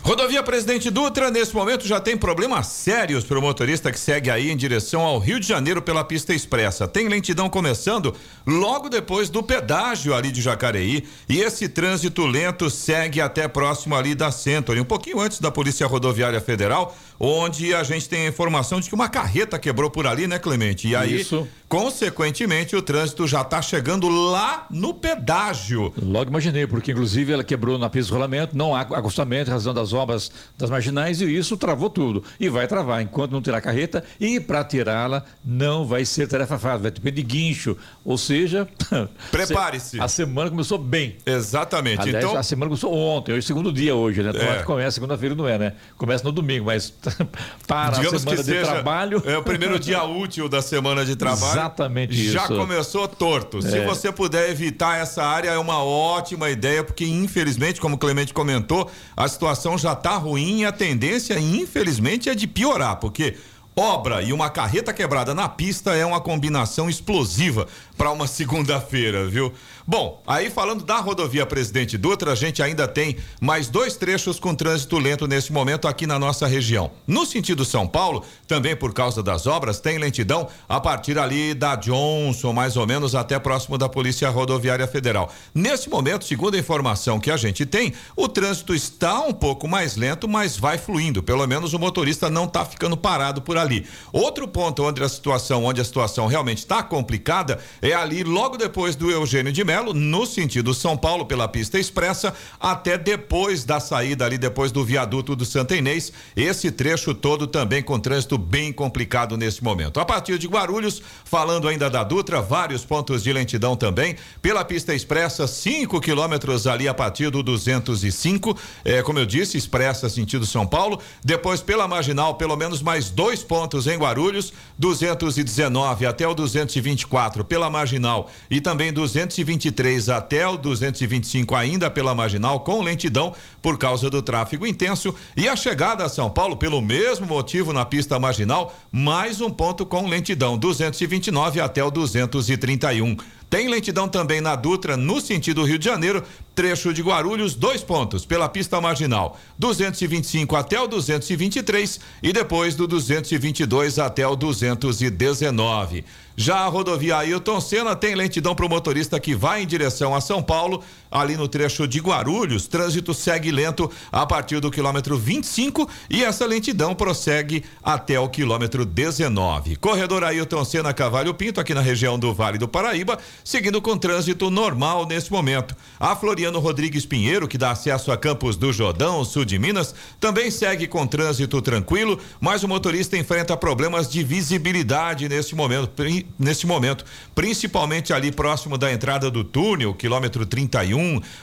Rodovia 0.04 0.42
Presidente 0.42 0.90
Dutra, 0.90 1.30
nesse 1.30 1.54
momento, 1.54 1.88
já 1.88 2.00
tem 2.00 2.18
problemas 2.18 2.66
sérios 2.66 3.24
para 3.24 3.38
o 3.38 3.42
motorista 3.42 3.92
que 3.92 4.00
segue 4.00 4.32
aí 4.32 4.50
em 4.50 4.58
direção 4.58 5.02
ao 5.02 5.20
Rio 5.20 5.40
de 5.40 5.48
Janeiro 5.48 5.80
pela 5.80 6.04
pista 6.04 6.34
expressa. 6.34 6.88
Tem 6.88 7.08
lentidão 7.08 7.48
começando 7.48 8.16
logo 8.46 8.90
depois 8.90 9.30
do 9.30 9.44
pedágio 9.44 10.16
ali 10.16 10.32
de 10.32 10.42
Jacareí 10.42 11.08
e 11.30 11.40
esse 11.40 11.70
trânsito 11.70 12.26
lento 12.26 12.68
segue 12.68 13.22
até 13.22 13.48
próximo 13.48 13.96
ali 13.96 14.16
da 14.16 14.32
Century, 14.32 14.80
um 14.80 14.86
pouquinho 14.86 15.20
antes 15.20 15.40
da 15.40 15.52
Polícia 15.52 15.86
Rodoviária 15.86 16.42
Federal, 16.42 16.98
onde 17.20 17.72
a 17.72 17.84
gente 17.84 18.10
tem 18.10 18.26
a 18.26 18.30
informação 18.30 18.80
de 18.80 18.90
que 18.90 18.96
uma 18.96 19.08
carreta 19.08 19.60
quebrou 19.60 19.92
por 19.92 20.08
ali, 20.08 20.26
né, 20.26 20.40
Clemente? 20.40 20.88
E 20.88 20.96
aí, 20.96 21.22
Isso. 21.22 21.48
Consequentemente, 21.72 22.76
o 22.76 22.82
trânsito 22.82 23.26
já 23.26 23.40
está 23.44 23.62
chegando 23.62 24.10
lá 24.10 24.66
no 24.70 24.94
pedágio. 24.94 25.94
Logo 26.04 26.30
imaginei, 26.30 26.68
porque 26.68 26.92
inclusive 26.92 27.32
ela 27.32 27.46
quebrou 27.46 27.80
na 27.80 27.90
pista 27.90 28.08
de 28.08 28.14
rolamento, 28.14 28.58
não 28.58 28.76
há 28.76 28.82
acostamento, 28.82 29.50
razão 29.50 29.74
das 29.74 29.94
obras 29.94 30.30
das 30.58 30.70
marginais, 30.70 31.22
e 31.22 31.34
isso 31.34 31.56
travou 31.56 31.90
tudo. 31.90 32.26
E 32.38 32.50
vai 32.50 32.68
travar 32.68 33.02
enquanto 33.02 33.32
não 33.32 33.42
tirar 33.42 33.60
a 33.60 33.62
carreta, 33.62 34.04
e 34.20 34.38
para 34.38 34.66
tirá-la 34.66 35.24
não 35.46 35.86
vai 35.86 36.04
ser 36.04 36.28
tarefa 36.28 36.60
fácil, 36.60 36.82
vai 36.82 36.92
depender 36.92 37.16
de 37.16 37.24
guincho. 37.24 37.78
Ou 38.04 38.18
seja, 38.18 38.68
prepare-se. 39.32 39.98
A 40.02 40.10
semana 40.10 40.50
começou 40.50 40.78
bem. 40.78 41.16
Exatamente. 41.26 42.02
Aliás, 42.02 42.26
então, 42.26 42.38
a 42.38 42.44
semana 42.44 42.68
começou 42.68 42.94
ontem, 42.94 43.32
hoje 43.32 43.40
é 43.40 43.44
o 43.46 43.48
segundo 43.48 43.72
dia 43.72 43.96
hoje, 43.96 44.22
né? 44.22 44.32
É. 44.36 44.64
Começa 44.64 44.92
segunda-feira, 44.92 45.36
não 45.36 45.48
é, 45.48 45.58
né? 45.58 45.74
Começa 45.98 46.22
no 46.22 46.34
domingo, 46.34 46.66
mas 46.66 46.94
para 47.66 47.92
Digamos 47.92 48.16
a 48.16 48.20
semana 48.20 48.44
de 48.44 48.62
trabalho. 48.62 49.24
É 49.26 49.38
o 49.38 49.44
primeiro 49.44 49.80
dia 49.80 50.04
útil 50.04 50.50
da 50.50 50.62
semana 50.62 51.06
de 51.06 51.16
trabalho. 51.22 51.61
Exatamente 51.62 52.14
isso. 52.14 52.34
Já 52.34 52.48
começou 52.48 53.08
torto. 53.08 53.60
É. 53.60 53.62
Se 53.62 53.80
você 53.86 54.12
puder 54.12 54.50
evitar 54.50 54.98
essa 54.98 55.24
área, 55.24 55.50
é 55.50 55.58
uma 55.58 55.84
ótima 55.84 56.50
ideia, 56.50 56.84
porque 56.84 57.06
infelizmente, 57.06 57.80
como 57.80 57.96
o 57.96 57.98
Clemente 57.98 58.34
comentou, 58.34 58.90
a 59.16 59.28
situação 59.28 59.78
já 59.78 59.94
está 59.94 60.16
ruim 60.18 60.62
e 60.62 60.66
a 60.66 60.72
tendência, 60.72 61.40
infelizmente, 61.40 62.30
é 62.30 62.36
de 62.36 62.48
piorar, 62.48 62.98
porque 62.98 63.36
Obra 63.76 64.22
e 64.22 64.34
uma 64.34 64.50
carreta 64.50 64.92
quebrada 64.92 65.34
na 65.34 65.48
pista 65.48 65.96
é 65.96 66.06
uma 66.06 66.20
combinação 66.20 66.90
explosiva 66.90 67.68
para 68.02 68.10
uma 68.10 68.26
segunda-feira, 68.26 69.28
viu? 69.28 69.54
Bom, 69.86 70.24
aí 70.26 70.50
falando 70.50 70.84
da 70.84 70.98
rodovia 70.98 71.46
Presidente 71.46 72.00
Dutra, 72.00 72.32
a 72.32 72.36
gente 72.36 72.64
ainda 72.64 72.88
tem 72.88 73.18
mais 73.40 73.68
dois 73.68 73.96
trechos 73.96 74.40
com 74.40 74.56
trânsito 74.56 74.98
lento 74.98 75.28
nesse 75.28 75.54
momento 75.54 75.88
aqui 75.88 76.08
na 76.08 76.18
nossa 76.18 76.48
região. 76.48 76.90
No 77.06 77.28
sentido 77.28 77.64
São 77.64 77.88
Paulo, 77.88 78.24
também 78.48 78.76
por 78.76 78.92
causa 78.92 79.22
das 79.22 79.46
obras, 79.46 79.80
tem 79.80 80.00
lentidão 80.00 80.48
a 80.68 80.80
partir 80.80 81.20
ali 81.20 81.54
da 81.54 81.76
Johnson, 81.76 82.54
mais 82.54 82.76
ou 82.76 82.88
menos 82.88 83.14
até 83.14 83.38
próximo 83.38 83.78
da 83.78 83.88
Polícia 83.88 84.30
Rodoviária 84.30 84.88
Federal. 84.88 85.32
Nesse 85.54 85.90
momento, 85.90 86.26
segundo 86.26 86.56
a 86.56 86.60
informação 86.60 87.20
que 87.20 87.30
a 87.30 87.38
gente 87.38 87.68
tem, 87.68 87.94
o 88.16 88.28
trânsito 88.28 88.74
está 88.74 89.20
um 89.22 89.34
pouco 89.34 89.68
mais 89.68 89.96
lento, 89.96 90.28
mas 90.28 90.58
vai 90.58 90.78
fluindo. 90.80 91.22
Pelo 91.22 91.46
menos 91.46 91.74
o 91.74 91.80
motorista 91.80 92.30
não 92.32 92.46
está 92.46 92.66
ficando 92.66 92.98
parado 92.98 93.42
por 93.42 93.58
ali. 93.58 93.86
Outro 94.12 94.48
ponto 94.48 94.84
onde 94.84 95.04
a 95.04 95.10
situação, 95.10 95.66
onde 95.66 95.82
a 95.82 95.86
situação 95.86 96.28
realmente 96.28 96.60
está 96.60 96.82
complicada, 96.82 97.60
é 97.82 97.91
ali 97.94 98.24
logo 98.24 98.58
depois 98.58 98.96
do 98.96 99.10
Eugênio 99.10 99.52
de 99.52 99.64
Melo, 99.64 99.94
no 99.94 100.26
sentido 100.26 100.74
São 100.74 100.96
Paulo, 100.96 101.26
pela 101.26 101.48
pista 101.48 101.80
expressa, 101.80 102.34
até 102.60 102.98
depois 102.98 103.64
da 103.64 103.80
saída 103.80 104.26
ali, 104.26 104.38
depois 104.38 104.72
do 104.72 104.84
viaduto 104.84 105.36
do 105.36 105.46
Santa 105.46 105.76
Inês. 105.76 106.12
Esse 106.36 106.70
trecho 106.72 107.14
todo 107.14 107.48
também 107.48 107.82
com 107.82 108.00
trânsito 108.00 108.38
bem 108.38 108.72
complicado 108.72 109.36
nesse 109.36 109.64
momento. 109.64 110.00
A 110.00 110.06
partir 110.06 110.38
de 110.38 110.48
Guarulhos, 110.48 111.02
falando 111.26 111.68
ainda 111.68 111.90
da 111.90 112.04
Dutra, 112.04 112.42
vários 112.42 112.86
pontos 112.86 113.24
de 113.24 113.34
lentidão 113.34 113.76
também. 113.76 114.16
Pela 114.42 114.64
pista 114.64 114.94
expressa, 114.94 115.48
5 115.48 116.00
quilômetros 116.02 116.68
ali 116.68 116.88
a 116.88 116.94
partir 116.94 117.30
do 117.30 117.42
205. 117.42 118.58
É, 118.86 119.02
como 119.02 119.18
eu 119.18 119.26
disse, 119.26 119.58
expressa 119.58 120.10
sentido 120.10 120.46
São 120.46 120.68
Paulo. 120.68 121.00
Depois, 121.24 121.62
pela 121.62 121.88
marginal, 121.88 122.36
pelo 122.36 122.56
menos 122.56 122.82
mais 122.82 123.10
dois 123.10 123.42
pontos 123.42 123.88
em 123.88 123.98
Guarulhos, 123.98 124.54
219 124.78 126.06
até 126.06 126.28
o 126.28 126.34
224 126.34 127.44
pela 127.46 127.70
marginal 127.72 128.30
e 128.50 128.62
também 128.62 128.94
220 128.94 129.72
223 129.72 130.10
até 130.10 130.48
o 130.48 130.58
225 130.58 131.56
ainda 131.56 131.90
pela 131.90 132.16
marginal 132.16 132.62
com 132.62 132.82
lentidão 132.82 133.34
por 133.62 133.78
causa 133.78 134.10
do 134.10 134.22
tráfego 134.22 134.68
intenso 134.68 135.14
e 135.36 135.48
a 135.48 135.56
chegada 135.56 136.06
a 136.06 136.10
São 136.10 136.30
Paulo 136.30 136.58
pelo 136.58 136.82
mesmo 136.82 137.26
motivo 137.26 137.74
na 137.74 137.86
pista 137.86 138.20
marginal, 138.20 138.76
mais 138.92 139.42
um 139.42 139.50
ponto 139.50 139.86
com 139.86 140.08
lentidão 140.08 140.58
229 140.58 141.60
até 141.60 141.84
o 141.84 141.92
231. 141.92 143.18
Tem 143.52 143.68
lentidão 143.68 144.08
também 144.08 144.40
na 144.40 144.56
Dutra, 144.56 144.96
no 144.96 145.20
sentido 145.20 145.66
Rio 145.66 145.78
de 145.78 145.84
Janeiro, 145.84 146.24
trecho 146.56 146.94
de 146.94 147.02
Guarulhos, 147.02 147.54
dois 147.54 147.84
pontos 147.84 148.26
pela 148.26 148.48
pista 148.48 148.80
marginal, 148.80 149.38
225 149.60 150.56
até 150.56 150.80
o 150.80 150.88
223 150.88 152.00
e 152.24 152.32
depois 152.32 152.76
do 152.76 152.88
222 152.88 154.00
até 154.00 154.26
o 154.26 154.38
219. 154.38 156.06
Já 156.38 156.60
a 156.60 156.68
rodovia 156.68 157.18
Ailton 157.18 157.60
Senna 157.60 157.94
tem 157.94 158.16
lentidão 158.16 158.56
para 158.56 158.66
o 158.66 158.70
motorista 158.70 159.20
que 159.20 159.36
vai 159.36 159.62
em 159.62 159.68
direção 159.68 160.16
a 160.16 160.22
São 160.22 160.42
Paulo, 160.42 160.82
ali 161.12 161.36
no 161.36 161.48
trecho 161.48 161.86
de 161.86 162.00
Guarulhos, 162.00 162.68
trânsito 162.68 163.14
segue 163.14 163.52
lento 163.52 163.92
a 164.12 164.26
partir 164.26 164.62
do 164.62 164.72
quilômetro 164.72 165.18
25 165.18 165.88
e 166.10 166.24
essa 166.24 166.46
lentidão 166.46 166.96
prossegue 166.96 167.64
até 167.84 168.20
o 168.20 168.30
quilômetro 168.30 168.86
19. 168.86 169.76
Corredor 169.76 170.24
Ailton 170.24 170.64
Senna 170.64 170.94
Cavalho 170.94 171.34
Pinto, 171.34 171.60
aqui 171.60 171.74
na 171.74 171.82
região 171.82 172.18
do 172.18 172.34
Vale 172.34 172.58
do 172.58 172.68
Paraíba, 172.68 173.20
seguindo 173.44 173.82
com 173.82 173.98
trânsito 173.98 174.50
normal 174.50 175.06
nesse 175.06 175.32
momento. 175.32 175.76
A 176.00 176.16
Floriano 176.16 176.60
Rodrigues 176.60 177.06
Pinheiro, 177.06 177.48
que 177.48 177.58
dá 177.58 177.72
acesso 177.72 178.12
a 178.12 178.18
Campos 178.18 178.56
do 178.56 178.72
Jordão, 178.72 179.26
sul 179.26 179.44
de 179.44 179.60
Minas, 179.60 179.94
também 180.20 180.50
segue 180.50 180.88
com 180.88 181.06
trânsito 181.06 181.62
tranquilo, 181.62 182.18
mas 182.40 182.64
o 182.64 182.68
motorista 182.68 183.18
enfrenta 183.18 183.58
problemas 183.58 184.10
de 184.10 184.24
visibilidade 184.24 185.28
nesse 185.28 185.56
momento, 185.56 185.92
nesse 186.40 186.66
momento, 186.66 187.04
principalmente 187.36 188.14
ali 188.14 188.32
próximo 188.32 188.78
da 188.78 188.92
entrada 188.94 189.30
do 189.30 189.44
túnel, 189.44 189.94
quilômetro 189.94 190.46
31, 190.46 191.01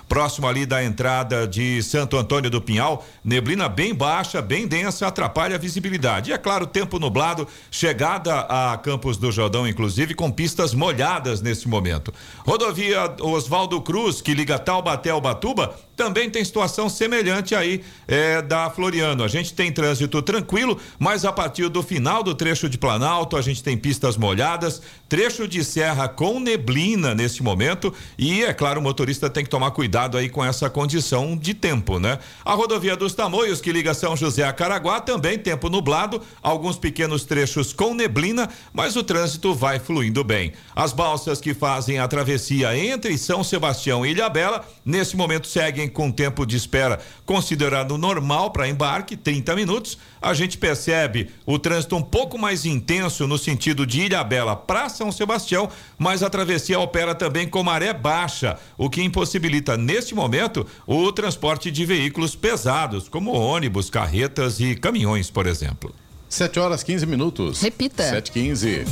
próximo 0.09 0.47
ali 0.47 0.65
da 0.67 0.85
entrada 0.85 1.47
de 1.47 1.83
Santo 1.83 2.17
Antônio 2.17 2.51
do 2.51 2.61
Pinhal, 2.61 3.07
neblina 3.25 3.69
bem 3.69 3.95
baixa, 3.95 4.43
bem 4.43 4.67
densa, 4.67 5.07
atrapalha 5.07 5.57
a 5.57 5.59
visibilidade. 5.59 6.31
E 6.31 6.33
é 6.33 6.39
claro, 6.39 6.67
tempo 6.67 6.99
nublado, 6.99 7.47
chegada 7.71 8.41
a 8.41 8.77
Campos 8.79 9.17
do 9.17 9.33
Jordão, 9.33 9.67
inclusive, 9.67 10.15
com 10.15 10.31
pistas 10.31 10.75
molhadas 10.75 11.41
nesse 11.41 11.67
momento 11.67 11.79
momento. 11.79 12.13
Rodovia 12.45 13.15
Oswaldo 13.21 13.81
Cruz, 13.81 14.21
que 14.21 14.35
liga 14.35 14.59
Taubaté 14.59 15.11
ao 15.11 15.21
Batuba, 15.21 15.75
também 15.97 16.31
tem 16.31 16.45
situação 16.45 16.89
semelhante 16.89 17.55
aí 17.55 17.83
é, 18.07 18.41
da 18.41 18.71
Floriano. 18.71 19.25
A 19.25 19.29
gente 19.29 19.53
tem 19.53 19.73
trânsito 19.73 20.23
tranquilo, 20.23 20.79
mas 20.99 21.25
a 21.25 21.33
partir 21.33 21.69
do 21.69 21.83
final 21.83 22.23
do 22.23 22.35
trecho 22.35 22.69
de 22.69 22.79
Planalto, 22.79 23.37
a 23.37 23.43
gente 23.43 23.63
tem 23.63 23.77
pistas 23.77 24.17
molhadas, 24.17 24.81
trecho 25.09 25.49
de 25.49 25.65
serra 25.65 26.09
com 26.09 26.39
neblina 26.39 27.15
nesse 27.15 27.43
momento 27.43 27.93
e, 28.17 28.45
é 28.45 28.55
claro, 28.55 28.81
o 28.81 28.83
motorista 28.83 29.29
tem 29.29 29.43
que 29.43 29.48
tomar 29.49 29.71
cuidado 29.73 30.17
aí 30.17 30.29
com 30.29 30.45
essa 30.45 30.71
condição 30.71 31.37
de 31.37 31.55
tempo, 31.55 31.99
né? 31.99 32.19
A 32.45 32.55
rodovia 32.55 32.97
dos 32.97 33.15
Tamoios, 33.15 33.61
que 33.61 33.73
liga 33.73 33.95
São 33.95 34.17
José 34.17 34.45
a 34.45 34.53
Caraguá, 34.53 35.01
também 35.01 35.39
tempo 35.39 35.69
nublado, 35.69 36.23
alguns 36.43 36.79
pequenos 36.79 37.25
trechos 37.25 37.73
com 37.73 37.95
neblina, 37.95 38.49
mas 38.73 38.97
o 38.97 39.03
trânsito 39.03 39.55
vai 39.55 39.79
fluindo 39.79 40.23
bem. 40.23 40.53
As 40.75 40.93
balsas 40.93 41.41
que 41.41 41.55
fazem 41.55 41.99
a 41.99 42.07
travessia 42.07 42.77
entre 42.77 43.17
São 43.17 43.43
Sebastião 43.43 44.05
e 44.05 44.11
Ilhabela, 44.11 44.67
nesse 44.85 45.17
momento 45.17 45.47
seguem 45.47 45.89
com 45.89 46.11
tempo 46.11 46.45
de 46.45 46.57
espera 46.57 47.01
considerado 47.25 47.97
normal 47.99 48.51
para 48.51 48.69
embarque, 48.69 49.17
30 49.17 49.55
minutos. 49.55 49.99
A 50.21 50.35
gente 50.35 50.59
percebe 50.59 51.31
o 51.47 51.59
trânsito 51.59 51.97
um 51.97 52.03
pouco 52.03 52.37
mais 52.37 52.65
intenso 52.67 53.27
no 53.27 53.39
sentido 53.39 53.87
de 53.87 54.03
Ilhabela 54.03 54.57
para 54.57 54.89
São 54.89 55.13
Sebastião, 55.13 55.69
mas 55.97 56.23
a 56.23 56.31
travessia 56.31 56.79
opera 56.81 57.15
também 57.15 57.49
com 57.49 57.63
maré 57.63 57.93
baixa, 57.93 58.59
o 58.77 58.91
que 58.91 59.03
impossibilita 59.03 59.38
neste 59.77 60.15
momento 60.15 60.67
o 60.87 61.13
transporte 61.13 61.71
de 61.71 61.85
veículos 61.85 62.35
pesados, 62.35 63.09
como 63.09 63.33
ônibus, 63.33 63.91
carretas 63.91 64.61
e 64.61 64.75
caminhões, 64.75 65.31
por 65.31 65.47
exemplo. 65.47 65.95
7 66.29 66.61
horas 66.61 66.83
15 66.83 67.07
minutos. 67.07 67.61
Repita. 67.61 68.03
7 68.03 68.31
15 68.31 68.85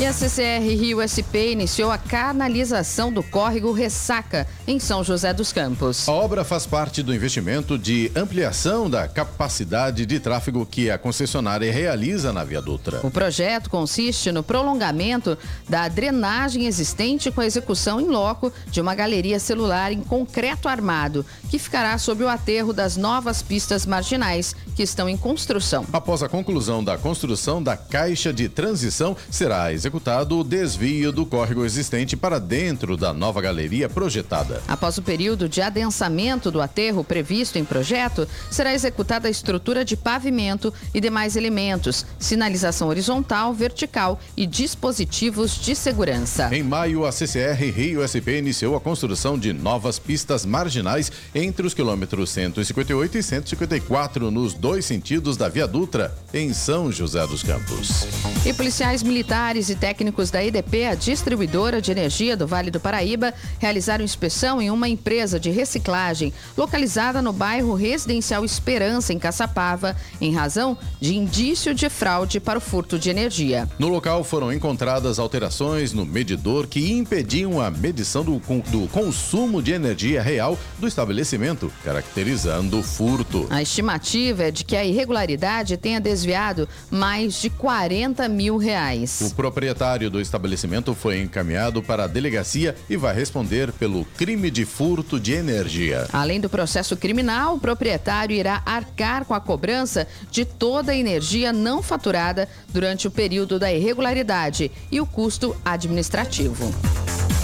e 0.00 0.06
a 0.06 0.14
CCR 0.14 0.64
Rio 0.64 1.02
SP 1.04 1.52
iniciou 1.52 1.90
a 1.90 1.98
canalização 1.98 3.12
do 3.12 3.22
córrego 3.22 3.70
Ressaca, 3.70 4.46
em 4.66 4.78
São 4.78 5.04
José 5.04 5.34
dos 5.34 5.52
Campos. 5.52 6.08
A 6.08 6.12
obra 6.12 6.42
faz 6.42 6.64
parte 6.64 7.02
do 7.02 7.14
investimento 7.14 7.76
de 7.76 8.10
ampliação 8.16 8.88
da 8.88 9.06
capacidade 9.06 10.06
de 10.06 10.18
tráfego 10.18 10.64
que 10.64 10.90
a 10.90 10.96
concessionária 10.96 11.70
realiza 11.70 12.32
na 12.32 12.42
Via 12.42 12.62
Dutra. 12.62 13.00
O 13.02 13.10
projeto 13.10 13.68
consiste 13.68 14.32
no 14.32 14.42
prolongamento 14.42 15.36
da 15.68 15.86
drenagem 15.86 16.64
existente 16.64 17.30
com 17.30 17.42
a 17.42 17.46
execução 17.46 18.00
em 18.00 18.06
loco 18.06 18.50
de 18.70 18.80
uma 18.80 18.94
galeria 18.94 19.38
celular 19.38 19.92
em 19.92 20.00
concreto 20.00 20.66
armado, 20.66 21.26
que 21.50 21.58
ficará 21.58 21.98
sob 21.98 22.24
o 22.24 22.28
aterro 22.28 22.72
das 22.72 22.96
novas 22.96 23.42
pistas 23.42 23.84
marginais 23.84 24.56
que 24.74 24.82
estão 24.82 25.08
em 25.08 25.16
construção. 25.16 25.86
Após 25.92 26.22
a 26.22 26.28
conclusão 26.28 26.82
da 26.82 26.96
construção 26.96 27.62
da 27.62 27.76
caixa 27.76 28.32
de 28.32 28.48
transição, 28.48 29.16
será 29.30 29.72
executado 29.72 30.38
o 30.38 30.44
desvio 30.44 31.12
do 31.12 31.26
córrego 31.26 31.64
existente 31.64 32.16
para 32.16 32.38
dentro 32.38 32.96
da 32.96 33.12
nova 33.12 33.40
galeria 33.40 33.88
projetada. 33.88 34.62
Após 34.68 34.98
o 34.98 35.02
período 35.02 35.48
de 35.48 35.60
adensamento 35.60 36.50
do 36.50 36.60
aterro 36.60 37.04
previsto 37.04 37.58
em 37.58 37.64
projeto, 37.64 38.26
será 38.50 38.72
executada 38.74 39.28
a 39.28 39.30
estrutura 39.30 39.84
de 39.84 39.96
pavimento 39.96 40.72
e 40.94 41.00
demais 41.00 41.36
elementos, 41.36 42.06
sinalização 42.18 42.88
horizontal, 42.88 43.52
vertical 43.52 44.20
e 44.36 44.46
dispositivos 44.46 45.60
de 45.60 45.74
segurança. 45.74 46.54
Em 46.54 46.62
maio, 46.62 47.04
a 47.04 47.12
CCR 47.12 47.70
Rio 47.70 48.06
SP 48.06 48.38
iniciou 48.38 48.76
a 48.76 48.80
construção 48.80 49.38
de 49.38 49.52
novas 49.52 49.98
pistas 49.98 50.44
marginais 50.44 51.10
entre 51.34 51.66
os 51.66 51.74
quilômetros 51.74 52.30
158 52.30 53.18
e 53.18 53.22
154 53.22 54.30
nos 54.30 54.54
dois 54.60 54.84
sentidos 54.84 55.38
da 55.38 55.48
Via 55.48 55.66
Dutra, 55.66 56.14
em 56.34 56.52
São 56.52 56.92
José 56.92 57.26
dos 57.26 57.42
Campos. 57.42 58.06
E 58.44 58.52
policiais 58.52 59.02
militares 59.02 59.70
e 59.70 59.74
técnicos 59.74 60.30
da 60.30 60.44
EDP, 60.44 60.84
a 60.84 60.94
distribuidora 60.94 61.80
de 61.80 61.90
energia 61.90 62.36
do 62.36 62.46
Vale 62.46 62.70
do 62.70 62.78
Paraíba, 62.78 63.32
realizaram 63.58 64.04
inspeção 64.04 64.60
em 64.60 64.70
uma 64.70 64.88
empresa 64.88 65.40
de 65.40 65.50
reciclagem 65.50 66.32
localizada 66.56 67.22
no 67.22 67.32
bairro 67.32 67.74
Residencial 67.74 68.44
Esperança, 68.44 69.12
em 69.14 69.18
Caçapava, 69.18 69.96
em 70.20 70.32
razão 70.34 70.76
de 71.00 71.16
indício 71.16 71.74
de 71.74 71.88
fraude 71.88 72.38
para 72.38 72.58
o 72.58 72.62
furto 72.62 72.98
de 72.98 73.08
energia. 73.08 73.66
No 73.78 73.88
local 73.88 74.22
foram 74.22 74.52
encontradas 74.52 75.18
alterações 75.18 75.92
no 75.94 76.04
medidor 76.04 76.66
que 76.66 76.92
impediam 76.92 77.60
a 77.60 77.70
medição 77.70 78.22
do, 78.22 78.38
do 78.68 78.86
consumo 78.88 79.62
de 79.62 79.72
energia 79.72 80.22
real 80.22 80.58
do 80.78 80.86
estabelecimento, 80.86 81.72
caracterizando 81.82 82.78
o 82.78 82.82
furto. 82.82 83.46
A 83.48 83.62
estimativa 83.62 84.44
é 84.44 84.49
de 84.50 84.64
que 84.64 84.76
a 84.76 84.84
irregularidade 84.84 85.76
tenha 85.76 86.00
desviado 86.00 86.68
mais 86.90 87.40
de 87.40 87.50
40 87.50 88.28
mil 88.28 88.56
reais. 88.56 89.20
O 89.20 89.34
proprietário 89.34 89.70
proprietário 89.70 90.10
do 90.10 90.20
estabelecimento 90.20 90.94
foi 90.94 91.20
encaminhado 91.20 91.82
para 91.82 92.04
a 92.04 92.06
delegacia 92.06 92.74
e 92.88 92.96
vai 92.96 93.14
responder 93.14 93.72
pelo 93.72 94.04
crime 94.16 94.50
de 94.50 94.64
furto 94.64 95.18
de 95.18 95.32
energia. 95.32 96.06
Além 96.12 96.40
do 96.40 96.48
processo 96.48 96.96
criminal, 96.96 97.54
o 97.54 97.60
proprietário 97.60 98.34
irá 98.34 98.62
arcar 98.66 99.24
com 99.24 99.34
a 99.34 99.40
cobrança 99.40 100.06
de 100.30 100.44
toda 100.44 100.92
a 100.92 100.96
energia 100.96 101.52
não 101.52 101.82
faturada 101.82 102.48
durante 102.68 103.06
o 103.06 103.10
período 103.10 103.58
da 103.58 103.72
irregularidade 103.72 104.70
e 104.90 105.00
o 105.00 105.06
custo 105.06 105.56
administrativo. 105.64 106.72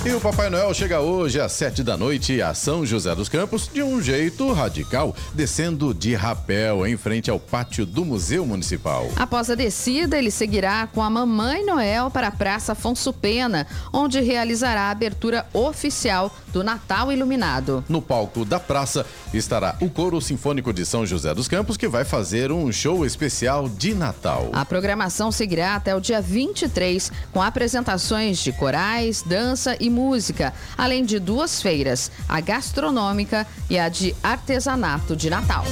E 0.06 0.12
o 0.12 0.20
Papai 0.20 0.48
Noel 0.48 0.72
chega 0.72 1.00
hoje 1.00 1.40
às 1.40 1.50
sete 1.50 1.82
da 1.82 1.96
noite 1.96 2.40
a 2.40 2.54
São 2.54 2.86
José 2.86 3.12
dos 3.12 3.28
Campos 3.28 3.68
de 3.72 3.82
um 3.82 4.00
jeito 4.00 4.52
radical, 4.52 5.12
descendo 5.34 5.92
de 5.92 6.14
rapel 6.14 6.86
em 6.86 6.95
frente 6.96 7.30
ao 7.30 7.38
pátio 7.38 7.84
do 7.86 8.04
Museu 8.04 8.46
Municipal. 8.46 9.08
Após 9.16 9.50
a 9.50 9.54
descida, 9.54 10.18
ele 10.18 10.30
seguirá 10.30 10.86
com 10.86 11.02
a 11.02 11.10
Mamãe 11.10 11.64
Noel 11.64 12.10
para 12.10 12.28
a 12.28 12.30
Praça 12.30 12.72
Afonso 12.72 13.12
Pena, 13.12 13.66
onde 13.92 14.20
realizará 14.20 14.82
a 14.82 14.90
abertura 14.90 15.46
oficial 15.52 16.34
do 16.52 16.64
Natal 16.64 17.12
Iluminado. 17.12 17.84
No 17.88 18.00
palco 18.00 18.44
da 18.44 18.58
praça 18.58 19.04
estará 19.34 19.76
o 19.80 19.90
Coro 19.90 20.20
Sinfônico 20.20 20.72
de 20.72 20.86
São 20.86 21.04
José 21.04 21.34
dos 21.34 21.48
Campos, 21.48 21.76
que 21.76 21.86
vai 21.86 22.04
fazer 22.04 22.50
um 22.50 22.72
show 22.72 23.04
especial 23.04 23.68
de 23.68 23.94
Natal. 23.94 24.50
A 24.52 24.64
programação 24.64 25.30
seguirá 25.30 25.74
até 25.74 25.94
o 25.94 26.00
dia 26.00 26.20
23, 26.20 27.12
com 27.32 27.42
apresentações 27.42 28.38
de 28.38 28.52
corais, 28.52 29.22
dança 29.22 29.76
e 29.78 29.90
música, 29.90 30.54
além 30.78 31.04
de 31.04 31.18
duas 31.18 31.60
feiras, 31.60 32.10
a 32.28 32.40
gastronômica 32.40 33.46
e 33.68 33.78
a 33.78 33.88
de 33.88 34.14
artesanato 34.22 35.14
de 35.14 35.28
Natal. 35.28 35.64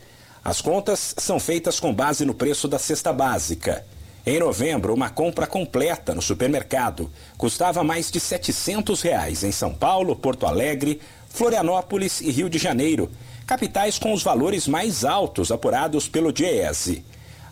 As 0.44 0.60
contas 0.60 1.14
são 1.16 1.40
feitas 1.40 1.80
com 1.80 1.94
base 1.94 2.26
no 2.26 2.34
preço 2.34 2.68
da 2.68 2.78
cesta 2.78 3.14
básica. 3.14 3.86
Em 4.26 4.38
novembro, 4.38 4.92
uma 4.92 5.08
compra 5.08 5.46
completa 5.46 6.14
no 6.14 6.20
supermercado 6.20 7.10
custava 7.38 7.82
mais 7.82 8.10
de 8.10 8.20
700 8.20 9.00
reais 9.00 9.42
em 9.42 9.50
São 9.50 9.72
Paulo, 9.72 10.14
Porto 10.14 10.46
Alegre, 10.46 11.00
Florianópolis 11.30 12.20
e 12.20 12.30
Rio 12.30 12.50
de 12.50 12.58
Janeiro, 12.58 13.10
capitais 13.46 13.98
com 13.98 14.12
os 14.12 14.22
valores 14.22 14.68
mais 14.68 15.04
altos 15.06 15.50
apurados 15.50 16.06
pelo 16.06 16.32
DIEESE. 16.32 17.02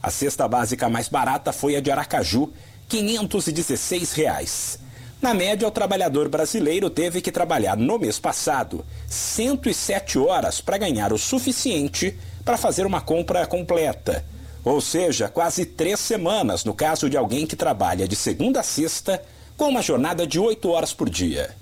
A 0.03 0.11
cesta 0.11 0.47
básica 0.47 0.91
mais 0.91 1.09
barata 1.09 1.53
foi 1.53 1.75
a 1.75 1.81
de 1.81 1.91
Aracaju, 1.91 2.53
516 2.87 4.13
reais. 4.13 4.79
Na 5.23 5.35
média, 5.35 5.67
o 5.67 5.71
trabalhador 5.71 6.29
brasileiro 6.29 6.91
teve 6.91 7.21
que 7.21 7.33
trabalhar 7.33 7.77
no 7.77 7.99
mês 7.99 8.19
passado 8.19 8.85
107 9.09 10.19
horas 10.19 10.61
para 10.61 10.79
ganhar 10.79 11.13
o 11.13 11.19
suficiente 11.19 12.17
para 12.45 12.59
fazer 12.59 12.87
uma 12.87 13.01
compra 13.01 13.47
completa. 13.47 14.25
Ou 14.65 14.81
seja, 14.81 15.29
quase 15.29 15.65
três 15.65 16.01
semanas 16.01 16.65
no 16.65 16.75
caso 16.75 17.09
de 17.09 17.17
alguém 17.17 17.47
que 17.47 17.57
trabalha 17.57 18.09
de 18.09 18.17
segunda 18.17 18.61
a 18.61 18.63
sexta 18.63 19.23
com 19.57 19.69
uma 19.69 19.83
jornada 19.83 20.27
de 20.27 20.39
oito 20.39 20.71
horas 20.71 20.93
por 20.93 21.09
dia. 21.09 21.55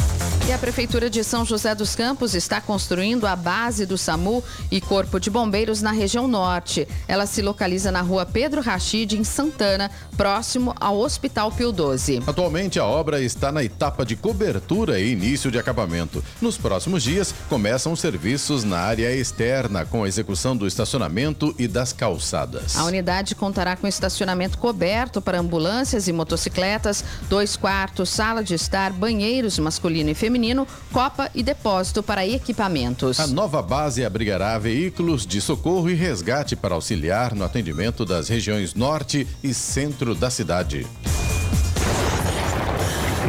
E 0.48 0.54
a 0.54 0.58
Prefeitura 0.58 1.10
de 1.10 1.26
São 1.26 1.44
José 1.44 1.76
dos 1.76 1.94
Campos 1.94 2.34
está 2.34 2.62
construindo 2.62 3.28
a 3.28 3.36
base 3.36 3.86
do 3.86 3.98
SAMU 3.98 4.42
e 4.72 4.80
Corpo 4.80 5.20
de 5.20 5.30
Bombeiros 5.30 5.82
na 5.82 5.92
região 5.92 6.26
norte. 6.26 6.88
Ela 7.06 7.26
se 7.26 7.42
localiza 7.42 7.92
na 7.92 8.00
rua 8.00 8.26
Pedro 8.26 8.62
Rachid, 8.62 9.18
em 9.18 9.26
Santana, 9.26 9.92
próximo 10.16 10.74
ao 10.80 11.00
Hospital 11.00 11.52
Pio 11.52 11.74
12. 11.74 12.24
Atualmente, 12.26 12.80
a 12.80 12.86
obra 12.86 13.22
está 13.22 13.52
na 13.52 13.62
etapa 13.62 14.06
de 14.06 14.16
cobertura 14.16 15.02
e 15.02 15.12
início 15.12 15.52
de 15.52 15.60
acabamento. 15.60 16.24
Nos 16.42 16.58
próximos 16.58 17.04
dias, 17.04 17.36
começam 17.50 17.92
os 17.92 18.00
serviços 18.00 18.64
na 18.64 18.80
área 18.80 19.14
externa, 19.14 19.86
com 19.86 20.06
a 20.06 20.08
execução 20.08 20.56
do 20.56 20.66
estacionamento 20.66 21.54
e 21.60 21.68
das 21.68 21.92
calçadas. 21.92 22.78
A 22.78 22.86
unidade 22.86 23.36
contará 23.36 23.76
com 23.76 23.86
estacionamento 23.86 24.58
coberto 24.58 25.22
para 25.22 25.42
ambulâncias 25.42 26.08
e 26.08 26.14
motocicletas, 26.14 27.04
dois 27.30 27.58
quartos, 27.58 28.08
sala 28.08 28.42
de 28.42 28.54
estar, 28.54 28.94
banheiros 28.94 29.60
masculino 29.60 30.10
e 30.10 30.14
feminino 30.16 30.37
feminino, 30.38 30.68
copa 30.94 31.32
e 31.34 31.42
depósito 31.42 32.04
para 32.04 32.26
equipamentos. 32.26 33.20
A 33.20 33.26
nova 33.26 33.60
base 33.60 34.06
abrigará 34.06 34.58
veículos 34.60 35.26
de 35.26 35.42
socorro 35.42 35.90
e 35.90 35.96
resgate 35.96 36.56
para 36.56 36.76
auxiliar 36.76 37.34
no 37.34 37.44
atendimento 37.44 38.06
das 38.06 38.30
regiões 38.30 38.76
norte 38.76 39.28
e 39.44 39.52
centro 39.52 40.14
da 40.14 40.30
cidade. 40.30 40.86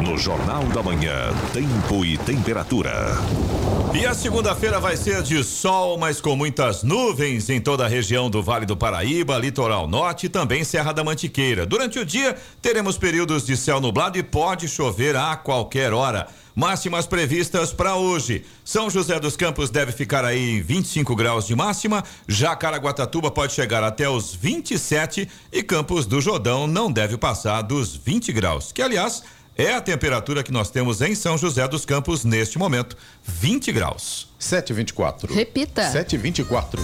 No 0.05 0.19
Jornal 0.19 0.65
da 0.65 0.83
Manhã, 0.83 1.33
tempo 1.53 2.05
e 2.05 2.19
temperatura. 2.19 3.17
E 3.95 4.07
a 4.07 4.15
segunda-feira 4.15 4.79
vai 4.79 4.97
ser 4.97 5.23
de 5.23 5.43
sol, 5.43 5.97
mas 5.97 6.21
com 6.21 6.37
muitas 6.37 6.83
nuvens 6.83 7.49
em 7.49 7.61
toda 7.61 7.87
a 7.87 7.89
região 7.89 8.29
do 8.29 8.43
Vale 8.43 8.67
do 8.67 8.77
Paraíba, 8.77 9.39
Litoral 9.39 9.89
Norte 9.89 10.27
e 10.27 10.29
também 10.29 10.63
Serra 10.63 10.93
da 10.93 11.03
Mantiqueira. 11.03 11.65
Durante 11.65 11.99
o 11.99 12.05
dia, 12.05 12.37
teremos 12.61 12.99
períodos 12.99 13.47
de 13.47 13.57
céu 13.57 13.81
nublado 13.81 14.19
e 14.19 14.23
pode 14.23 14.69
chover 14.69 15.17
a 15.17 15.35
qualquer 15.37 15.93
hora. 15.95 16.29
Máximas 16.55 17.07
previstas 17.07 17.73
para 17.73 17.97
hoje. 17.97 18.45
São 18.65 18.91
José 18.91 19.19
dos 19.19 19.37
Campos 19.37 19.71
deve 19.71 19.93
ficar 19.93 20.25
aí 20.25 20.57
em 20.57 20.61
25 20.61 21.15
graus 21.17 21.47
de 21.47 21.55
máxima, 21.55 22.05
já 22.27 22.55
Caraguatatuba 22.57 23.31
pode 23.31 23.53
chegar 23.53 23.83
até 23.83 24.09
os 24.09 24.35
27 24.35 25.29
e 25.53 25.63
Campos 25.63 26.07
do 26.07 26.21
Jordão 26.21 26.67
não 26.67 26.91
deve 26.91 27.17
passar 27.17 27.63
dos 27.63 27.97
20 27.97 28.33
graus, 28.33 28.73
que 28.73 28.83
aliás 28.83 29.23
é 29.57 29.75
a 29.75 29.81
temperatura 29.81 30.43
que 30.43 30.53
nós 30.53 30.71
temos 30.71 31.01
em 31.01 31.15
São 31.15 31.37
José 31.37 31.67
dos 31.67 31.85
Campos 31.85 32.25
neste 32.25 32.59
momento, 32.59 32.97
20 33.25 33.73
graus. 33.73 34.28
724. 34.39 35.35
Repita. 35.35 35.83
724. 35.91 36.81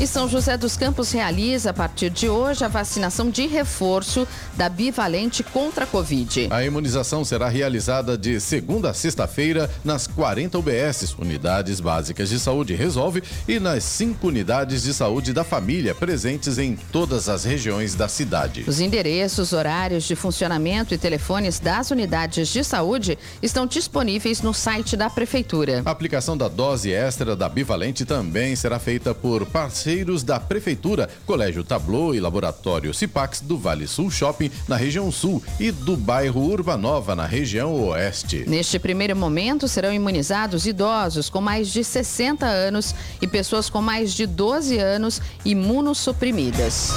E 0.00 0.08
São 0.08 0.28
José 0.28 0.56
dos 0.56 0.76
Campos 0.76 1.12
realiza, 1.12 1.70
a 1.70 1.72
partir 1.72 2.10
de 2.10 2.28
hoje, 2.28 2.64
a 2.64 2.68
vacinação 2.68 3.30
de 3.30 3.46
reforço 3.46 4.26
da 4.56 4.68
bivalente 4.68 5.44
contra 5.44 5.84
a 5.84 5.86
Covid. 5.86 6.48
A 6.50 6.64
imunização 6.64 7.24
será 7.24 7.48
realizada 7.48 8.18
de 8.18 8.40
segunda 8.40 8.90
a 8.90 8.94
sexta-feira 8.94 9.70
nas 9.84 10.08
40 10.08 10.58
UBSs, 10.58 11.14
Unidades 11.16 11.78
Básicas 11.78 12.28
de 12.28 12.40
Saúde 12.40 12.74
Resolve, 12.74 13.22
e 13.46 13.60
nas 13.60 13.84
cinco 13.84 14.26
unidades 14.26 14.82
de 14.82 14.92
saúde 14.92 15.32
da 15.32 15.44
família 15.44 15.94
presentes 15.94 16.58
em 16.58 16.76
todas 16.90 17.28
as 17.28 17.44
regiões 17.44 17.94
da 17.94 18.08
cidade. 18.08 18.64
Os 18.66 18.80
endereços, 18.80 19.52
horários 19.52 20.02
de 20.02 20.16
funcionamento 20.16 20.92
e 20.92 20.98
telefones 20.98 21.60
das 21.60 21.92
unidades 21.92 22.48
de 22.48 22.64
saúde 22.64 23.16
estão 23.40 23.64
disponíveis 23.64 24.42
no 24.42 24.52
site 24.52 24.96
da 24.96 25.08
Prefeitura. 25.08 25.82
A 25.84 25.92
aplicação 25.92 26.36
da 26.36 26.48
dose 26.48 26.73
extra 26.84 27.36
da 27.36 27.48
bivalente 27.48 28.04
também 28.04 28.54
será 28.56 28.78
feita 28.78 29.14
por 29.14 29.46
parceiros 29.46 29.74
parceiros 29.84 30.22
da 30.22 30.38
Prefeitura, 30.40 31.08
Colégio 31.26 31.64
Tablô 31.64 32.14
e 32.14 32.20
Laboratório 32.20 32.94
Cipax 32.94 33.40
do 33.40 33.58
Vale 33.58 33.86
Sul 33.86 34.10
Shopping, 34.10 34.50
na 34.68 34.76
região 34.76 35.10
sul, 35.10 35.42
e 35.58 35.70
do 35.70 35.96
bairro 35.96 36.40
Urbanova, 36.40 37.14
na 37.14 37.26
região 37.26 37.74
oeste. 37.88 38.44
Neste 38.48 38.78
primeiro 38.78 39.16
momento, 39.16 39.66
serão 39.68 39.92
imunizados 39.92 40.66
idosos 40.66 41.28
com 41.28 41.40
mais 41.40 41.68
de 41.68 41.82
60 41.82 42.46
anos 42.46 42.94
e 43.20 43.26
pessoas 43.26 43.68
com 43.68 43.82
mais 43.82 44.14
de 44.14 44.26
12 44.26 44.78
anos 44.78 45.20
imunossuprimidas. 45.44 46.90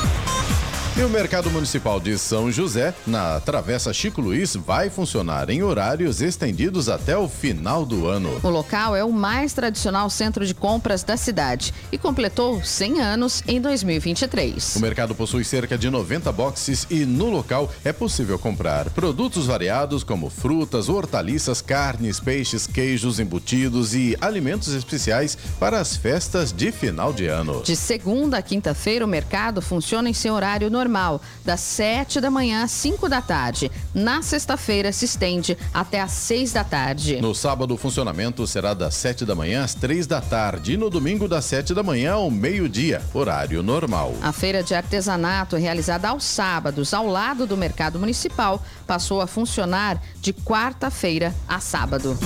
E 0.98 1.04
o 1.04 1.10
Mercado 1.10 1.52
Municipal 1.52 2.00
de 2.00 2.18
São 2.18 2.52
José, 2.52 2.92
na 3.06 3.40
Travessa 3.40 3.94
Chico 3.94 4.20
Luiz, 4.20 4.56
vai 4.56 4.90
funcionar 4.90 5.48
em 5.48 5.62
horários 5.62 6.22
estendidos 6.24 6.90
até 6.90 7.16
o 7.16 7.30
final 7.30 7.86
do 7.86 8.08
ano. 8.08 8.40
O 8.42 8.50
local 8.50 8.96
é 8.96 9.04
o 9.04 9.12
mais 9.12 9.54
tradicional 9.54 10.10
centro 10.10 10.44
de 10.44 10.56
compras 10.56 11.04
da 11.04 11.16
cidade 11.16 11.72
e 11.92 12.00
completou 12.00 12.64
100 12.64 13.00
anos 13.00 13.44
em 13.48 13.62
2023. 13.62 14.76
O 14.76 14.80
mercado 14.80 15.14
possui 15.14 15.44
cerca 15.44 15.78
de 15.78 15.88
90 15.88 16.32
boxes 16.32 16.88
e 16.90 17.06
no 17.06 17.30
local 17.30 17.72
é 17.86 17.94
possível 17.94 18.40
comprar 18.40 18.90
produtos 18.90 19.46
variados 19.46 20.04
como 20.04 20.32
frutas, 20.32 20.90
hortaliças, 20.90 21.62
carnes, 21.62 22.20
peixes, 22.20 22.66
queijos, 22.66 23.20
embutidos 23.20 23.94
e 23.94 24.18
alimentos 24.20 24.74
especiais 24.74 25.38
para 25.60 25.80
as 25.80 25.96
festas 25.96 26.52
de 26.52 26.72
final 26.72 27.14
de 27.14 27.28
ano. 27.28 27.62
De 27.62 27.76
segunda 27.76 28.40
a 28.40 28.42
quinta-feira, 28.42 29.06
o 29.06 29.08
mercado 29.08 29.62
funciona 29.62 30.10
em 30.10 30.14
seu 30.14 30.34
horário 30.34 30.72
normal 30.72 30.87
normal, 30.88 31.21
das 31.43 31.60
7 31.60 32.21
da 32.21 32.32
manhã 32.32 32.63
às 32.63 32.71
5 32.71 33.10
da 33.10 33.21
tarde. 33.21 33.69
Na 33.93 34.21
sexta-feira 34.21 34.91
se 34.93 35.04
estende 35.04 35.58
até 35.73 36.00
às 36.00 36.12
6 36.12 36.54
da 36.54 36.63
tarde. 36.63 37.21
No 37.21 37.36
sábado, 37.36 37.73
o 37.73 37.78
funcionamento 37.78 38.47
será 38.47 38.73
das 38.73 38.95
7 38.95 39.26
da 39.26 39.36
manhã 39.36 39.63
às 39.63 39.73
3 39.73 40.08
da 40.08 40.21
tarde 40.21 40.73
e 40.73 40.78
no 40.78 40.89
domingo 40.89 41.28
das 41.28 41.43
7 41.45 41.73
da 41.73 41.84
manhã 41.84 42.13
ao 42.13 42.32
meio-dia, 42.32 43.02
horário 43.13 43.62
normal. 43.62 44.13
A 44.21 44.32
feira 44.32 44.63
de 44.63 44.73
artesanato, 44.73 45.58
realizada 45.58 46.08
aos 46.08 46.23
sábados 46.23 46.93
ao 46.93 47.06
lado 47.06 47.45
do 47.45 47.58
mercado 47.58 48.00
municipal, 48.00 48.63
passou 48.86 49.19
a 49.19 49.28
funcionar 49.28 50.02
de 50.21 50.32
quarta-feira 50.32 51.36
a 51.47 51.60
sábado. 51.60 52.17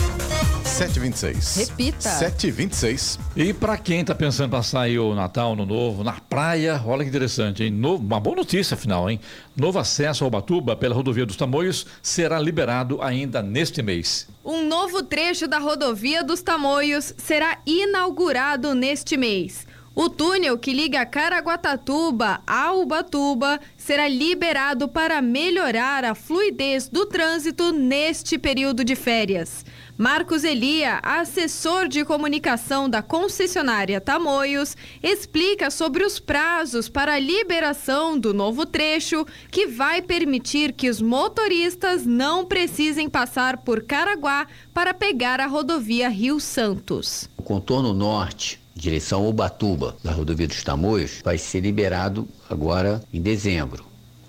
726. 0.81 1.57
Repita. 1.57 2.09
726. 2.09 3.19
E 3.35 3.53
para 3.53 3.77
quem 3.77 4.03
tá 4.03 4.15
pensando 4.15 4.47
em 4.47 4.49
passar 4.49 4.81
aí 4.81 4.97
o 4.97 5.13
Natal, 5.13 5.55
no 5.55 5.63
Novo, 5.63 6.03
na 6.03 6.13
praia, 6.13 6.81
olha 6.83 7.03
que 7.03 7.09
interessante, 7.09 7.63
hein? 7.63 7.69
Novo, 7.69 8.03
uma 8.03 8.19
boa 8.19 8.37
notícia 8.37 8.73
afinal, 8.73 9.07
hein? 9.07 9.19
Novo 9.55 9.77
acesso 9.77 10.23
ao 10.23 10.31
Batuba 10.31 10.75
pela 10.75 10.95
rodovia 10.95 11.23
dos 11.23 11.35
Tamoios 11.35 11.85
será 12.01 12.39
liberado 12.39 12.99
ainda 12.99 13.43
neste 13.43 13.83
mês. 13.83 14.27
Um 14.43 14.67
novo 14.67 15.03
trecho 15.03 15.47
da 15.47 15.59
rodovia 15.59 16.23
dos 16.23 16.41
Tamoios 16.41 17.13
será 17.15 17.59
inaugurado 17.63 18.73
neste 18.73 19.15
mês. 19.15 19.67
O 19.93 20.09
túnel 20.09 20.57
que 20.57 20.71
liga 20.71 21.05
Caraguatatuba 21.05 22.41
a 22.47 22.71
Ubatuba 22.73 23.59
será 23.75 24.07
liberado 24.07 24.87
para 24.87 25.21
melhorar 25.21 26.05
a 26.05 26.15
fluidez 26.15 26.87
do 26.87 27.05
trânsito 27.05 27.73
neste 27.73 28.37
período 28.37 28.85
de 28.85 28.95
férias. 28.95 29.65
Marcos 29.97 30.45
Elia, 30.45 30.99
assessor 31.03 31.89
de 31.89 32.05
comunicação 32.05 32.89
da 32.89 33.01
concessionária 33.01 33.99
Tamoios, 33.99 34.77
explica 35.03 35.69
sobre 35.69 36.05
os 36.05 36.19
prazos 36.19 36.87
para 36.87 37.15
a 37.15 37.19
liberação 37.19 38.17
do 38.17 38.33
novo 38.33 38.65
trecho, 38.65 39.25
que 39.51 39.67
vai 39.67 40.01
permitir 40.01 40.71
que 40.71 40.89
os 40.89 41.01
motoristas 41.01 42.05
não 42.05 42.45
precisem 42.45 43.09
passar 43.09 43.57
por 43.57 43.83
Caraguá 43.83 44.47
para 44.73 44.93
pegar 44.93 45.41
a 45.41 45.47
rodovia 45.47 46.07
Rio 46.07 46.39
Santos. 46.39 47.29
O 47.35 47.43
contorno 47.43 47.93
norte 47.93 48.60
direção 48.75 49.27
Ubatuba, 49.27 49.95
da 50.03 50.11
rodovia 50.11 50.47
dos 50.47 50.63
Tamoios, 50.63 51.21
vai 51.23 51.37
ser 51.37 51.61
liberado 51.61 52.27
agora 52.49 53.01
em 53.13 53.21
dezembro. 53.21 53.85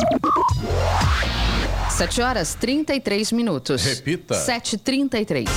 7 1.89 2.21
horas 2.21 2.55
33 2.55 3.31
minutos. 3.31 3.83
Repita. 3.83 4.35
7h33. 4.35 5.47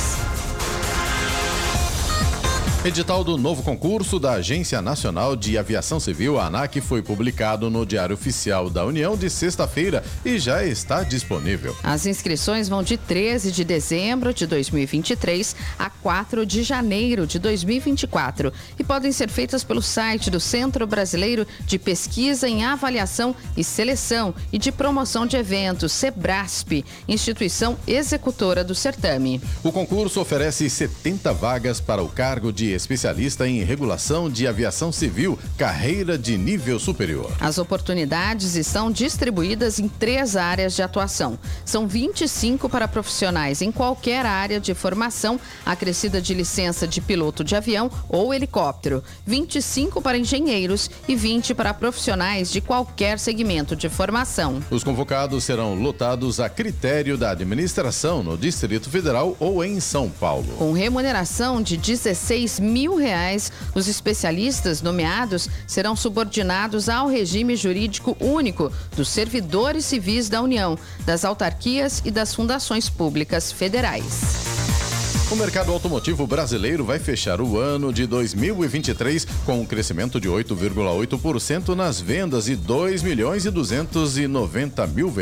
Edital 2.86 3.24
do 3.24 3.36
novo 3.36 3.64
concurso 3.64 4.20
da 4.20 4.34
Agência 4.34 4.80
Nacional 4.80 5.34
de 5.34 5.58
Aviação 5.58 5.98
Civil, 5.98 6.38
a 6.38 6.46
ANAC, 6.46 6.80
foi 6.80 7.02
publicado 7.02 7.68
no 7.68 7.84
Diário 7.84 8.14
Oficial 8.14 8.70
da 8.70 8.86
União 8.86 9.16
de 9.16 9.28
sexta-feira 9.28 10.04
e 10.24 10.38
já 10.38 10.64
está 10.64 11.02
disponível. 11.02 11.76
As 11.82 12.06
inscrições 12.06 12.68
vão 12.68 12.84
de 12.84 12.96
13 12.96 13.50
de 13.50 13.64
dezembro 13.64 14.32
de 14.32 14.46
2023 14.46 15.56
a 15.76 15.90
4 15.90 16.46
de 16.46 16.62
janeiro 16.62 17.26
de 17.26 17.40
2024 17.40 18.52
e 18.78 18.84
podem 18.84 19.10
ser 19.10 19.30
feitas 19.30 19.64
pelo 19.64 19.82
site 19.82 20.30
do 20.30 20.38
Centro 20.38 20.86
Brasileiro 20.86 21.44
de 21.66 21.80
Pesquisa 21.80 22.48
em 22.48 22.64
Avaliação 22.64 23.34
e 23.56 23.64
Seleção 23.64 24.32
e 24.52 24.58
de 24.58 24.70
Promoção 24.70 25.26
de 25.26 25.36
Eventos, 25.36 25.90
SEBRASP, 25.90 26.84
instituição 27.08 27.76
executora 27.84 28.62
do 28.62 28.76
certame. 28.76 29.40
O 29.64 29.72
concurso 29.72 30.20
oferece 30.20 30.70
70 30.70 31.32
vagas 31.32 31.80
para 31.80 32.00
o 32.00 32.08
cargo 32.08 32.52
de 32.52 32.75
especialista 32.76 33.48
em 33.48 33.64
regulação 33.64 34.30
de 34.30 34.46
aviação 34.46 34.92
civil, 34.92 35.38
carreira 35.56 36.18
de 36.18 36.36
nível 36.36 36.78
superior. 36.78 37.32
As 37.40 37.58
oportunidades 37.58 38.54
estão 38.54 38.90
distribuídas 38.90 39.78
em 39.78 39.88
três 39.88 40.36
áreas 40.36 40.76
de 40.76 40.82
atuação. 40.82 41.38
São 41.64 41.88
25 41.88 42.68
para 42.68 42.86
profissionais 42.86 43.62
em 43.62 43.72
qualquer 43.72 44.26
área 44.26 44.60
de 44.60 44.74
formação 44.74 45.40
acrescida 45.64 46.20
de 46.20 46.34
licença 46.34 46.86
de 46.86 47.00
piloto 47.00 47.42
de 47.42 47.56
avião 47.56 47.90
ou 48.08 48.32
helicóptero, 48.32 49.02
25 49.24 50.00
para 50.02 50.18
engenheiros 50.18 50.90
e 51.08 51.16
20 51.16 51.54
para 51.54 51.74
profissionais 51.74 52.52
de 52.52 52.60
qualquer 52.60 53.18
segmento 53.18 53.74
de 53.74 53.88
formação. 53.88 54.62
Os 54.70 54.84
convocados 54.84 55.44
serão 55.44 55.74
lotados 55.74 56.38
a 56.38 56.48
critério 56.48 57.16
da 57.16 57.30
administração 57.30 58.22
no 58.22 58.36
Distrito 58.36 58.90
Federal 58.90 59.36
ou 59.40 59.64
em 59.64 59.80
São 59.80 60.10
Paulo. 60.10 60.54
Com 60.58 60.72
remuneração 60.72 61.62
de 61.62 61.76
16 61.76 62.60
mil 62.60 62.65
reais, 62.96 63.52
os 63.74 63.88
especialistas 63.88 64.82
nomeados 64.82 65.48
serão 65.66 65.94
subordinados 65.94 66.88
ao 66.88 67.08
regime 67.08 67.56
jurídico 67.56 68.16
único 68.20 68.72
dos 68.96 69.08
servidores 69.08 69.84
civis 69.84 70.28
da 70.28 70.40
União, 70.40 70.78
das 71.04 71.24
autarquias 71.24 72.02
e 72.04 72.10
das 72.10 72.34
fundações 72.34 72.88
públicas 72.88 73.52
federais. 73.52 74.55
O 75.28 75.34
mercado 75.34 75.72
automotivo 75.72 76.24
brasileiro 76.24 76.84
vai 76.84 77.00
fechar 77.00 77.40
o 77.40 77.58
ano 77.58 77.92
de 77.92 78.06
2023 78.06 79.26
com 79.44 79.60
um 79.60 79.66
crescimento 79.66 80.20
de 80.20 80.28
8,8% 80.28 81.74
nas 81.74 82.00
vendas 82.00 82.48
e 82.48 82.54
2 82.54 83.02
milhões 83.02 83.44
e 83.44 83.50
290 83.50 84.86
mil 84.86 85.12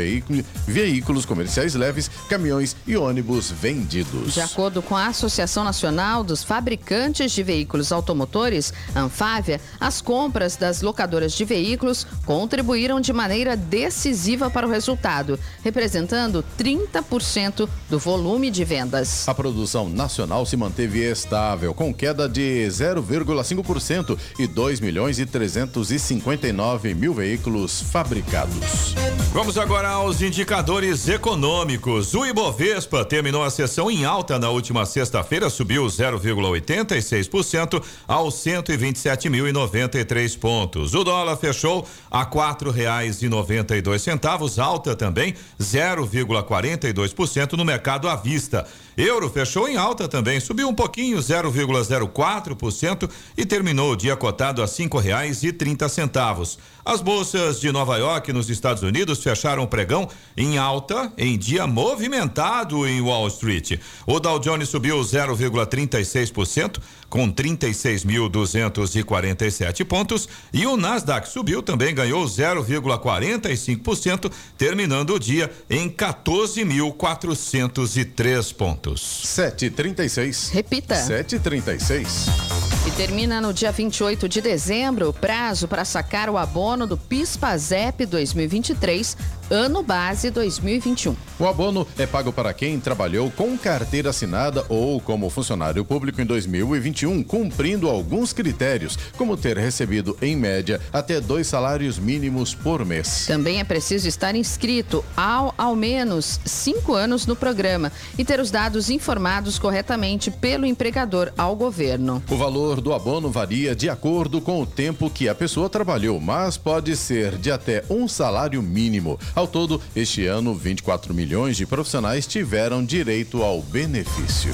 veículos 0.67 1.25
comerciais 1.25 1.73
leves, 1.73 2.11
caminhões 2.29 2.75
e 2.85 2.95
ônibus 2.95 3.49
vendidos. 3.49 4.35
De 4.35 4.41
acordo 4.41 4.79
com 4.79 4.95
a 4.95 5.07
Associação 5.07 5.63
Nacional 5.63 6.23
dos 6.23 6.43
Fabricantes 6.43 7.31
de 7.31 7.41
Veículos 7.41 7.91
Automotores, 7.91 8.71
Anfávia, 8.95 9.59
as 9.79 10.01
compras 10.01 10.55
das 10.55 10.83
locadoras 10.83 11.33
de 11.33 11.43
veículos 11.43 12.05
contribuíram 12.27 13.01
de 13.01 13.11
maneira 13.11 13.57
decisiva 13.57 14.51
para 14.51 14.67
o 14.67 14.69
resultado, 14.69 15.39
representando 15.63 16.45
30% 16.59 17.67
do 17.89 17.97
volume 17.97 18.51
de 18.51 18.63
vendas. 18.63 19.27
A 19.27 19.33
produção 19.33 19.94
nacional 19.95 20.45
se 20.45 20.55
manteve 20.55 20.99
estável, 21.09 21.73
com 21.73 21.93
queda 21.93 22.29
de 22.29 22.67
0,5% 22.67 24.17
e 24.37 24.45
2 24.45 24.79
milhões 24.79 25.17
e 25.17 25.25
359 25.25 26.93
mil 26.93 27.13
veículos 27.13 27.81
fabricados. 27.81 28.93
Vamos 29.33 29.57
agora 29.57 29.89
aos 29.89 30.21
indicadores 30.21 31.09
econômicos. 31.09 32.13
O 32.13 32.25
Ibovespa 32.25 33.03
terminou 33.03 33.43
a 33.43 33.49
sessão 33.49 33.91
em 33.91 34.05
alta 34.05 34.39
na 34.39 34.49
última 34.49 34.85
sexta-feira, 34.85 35.49
subiu 35.49 35.85
0,86% 35.85 37.83
aos 38.07 38.35
127.093 38.35 40.39
pontos. 40.39 40.93
O 40.93 41.03
dólar 41.03 41.35
fechou 41.37 41.87
a 42.09 42.25
quatro 42.25 42.71
reais 42.71 43.21
e 43.21 43.29
noventa 43.29 43.75
e 43.75 43.81
dois 43.81 44.01
centavos, 44.01 44.57
alta 44.59 44.95
também 44.95 45.35
0,42% 45.59 47.53
no 47.53 47.65
mercado 47.65 48.07
à 48.07 48.15
vista. 48.15 48.65
Euro 48.97 49.29
fechou 49.29 49.67
em 49.67 49.75
alta 49.75 50.07
também, 50.07 50.39
subiu 50.39 50.69
um 50.69 50.73
pouquinho, 50.73 51.17
0,04% 51.17 53.09
e 53.37 53.45
terminou 53.45 53.91
o 53.91 53.95
dia 53.95 54.15
cotado 54.15 54.63
a 54.63 54.67
cinco 54.67 54.97
reais 54.97 55.43
e 55.43 55.51
trinta 55.51 55.89
centavos. 55.89 56.57
As 56.85 57.01
bolsas 57.01 57.59
de 57.59 57.69
Nova 57.71 57.97
York, 57.97 58.31
nos 58.31 58.47
Estados 58.47 58.83
Unidos, 58.83 59.23
fecharam 59.23 59.63
o 59.63 59.67
pregão 59.67 60.07
em 60.37 60.59
alta 60.59 61.11
em 61.17 61.35
dia 61.35 61.65
movimentado 61.65 62.87
em 62.87 63.01
Wall 63.01 63.27
Street. 63.27 63.79
O 64.05 64.19
Dow 64.19 64.37
Jones 64.39 64.69
subiu 64.69 64.99
0,36%, 64.99 66.77
com 67.09 67.31
36.247 67.31 69.83
pontos, 69.83 70.29
e 70.53 70.67
o 70.67 70.77
Nasdaq 70.77 71.27
subiu 71.27 71.63
também, 71.63 71.95
ganhou 71.95 72.23
0,45%, 72.23 74.31
terminando 74.55 75.15
o 75.15 75.19
dia 75.19 75.51
em 75.67 75.89
14.403 75.89 78.53
pontos. 78.53 78.84
7,36. 78.93 80.53
Repita. 80.53 80.95
7,36. 80.95 82.64
Termina 82.97 83.41
no 83.41 83.51
dia 83.53 83.73
28 83.73 84.29
de 84.29 84.39
dezembro 84.39 85.09
o 85.09 85.13
prazo 85.13 85.67
para 85.67 85.83
sacar 85.83 86.29
o 86.29 86.37
abono 86.37 86.87
do 86.87 86.95
PIS/PASEP 86.95 88.05
2023, 88.05 89.17
ano 89.49 89.83
base 89.83 90.31
2021. 90.31 91.13
O 91.37 91.45
abono 91.45 91.85
é 91.97 92.07
pago 92.07 92.31
para 92.31 92.53
quem 92.53 92.79
trabalhou 92.79 93.29
com 93.29 93.57
carteira 93.57 94.11
assinada 94.11 94.65
ou 94.69 95.01
como 95.01 95.29
funcionário 95.29 95.83
público 95.83 96.21
em 96.21 96.25
2021, 96.25 97.21
cumprindo 97.21 97.89
alguns 97.89 98.31
critérios, 98.31 98.97
como 99.17 99.35
ter 99.35 99.57
recebido, 99.57 100.17
em 100.21 100.33
média, 100.33 100.79
até 100.93 101.19
dois 101.19 101.47
salários 101.47 101.99
mínimos 101.99 102.55
por 102.55 102.85
mês. 102.85 103.25
Também 103.27 103.59
é 103.59 103.65
preciso 103.65 104.07
estar 104.07 104.35
inscrito 104.35 105.03
ao 105.17 105.53
ao 105.57 105.75
menos 105.75 106.39
cinco 106.45 106.93
anos 106.93 107.25
no 107.25 107.35
programa 107.35 107.91
e 108.17 108.23
ter 108.23 108.39
os 108.39 108.51
dados 108.51 108.89
informados 108.89 109.59
corretamente 109.59 110.31
pelo 110.31 110.65
empregador 110.65 111.33
ao 111.37 111.57
governo. 111.57 112.23
O 112.29 112.37
valor 112.37 112.84
do 112.85 112.93
abono 112.93 113.31
varia 113.31 113.75
de 113.75 113.89
acordo 113.89 114.39
com 114.39 114.61
o 114.61 114.65
tempo 114.65 115.09
que 115.09 115.27
a 115.27 115.33
pessoa 115.33 115.67
trabalhou, 115.67 116.21
mas 116.21 116.55
pode 116.55 116.95
ser 116.95 117.35
de 117.35 117.51
até 117.51 117.83
um 117.89 118.07
salário 118.07 118.61
mínimo. 118.61 119.19
Ao 119.33 119.47
todo, 119.47 119.81
este 119.95 120.27
ano, 120.27 120.53
24 120.53 121.11
milhões 121.11 121.57
de 121.57 121.65
profissionais 121.65 122.27
tiveram 122.27 122.85
direito 122.85 123.41
ao 123.41 123.59
benefício. 123.59 124.53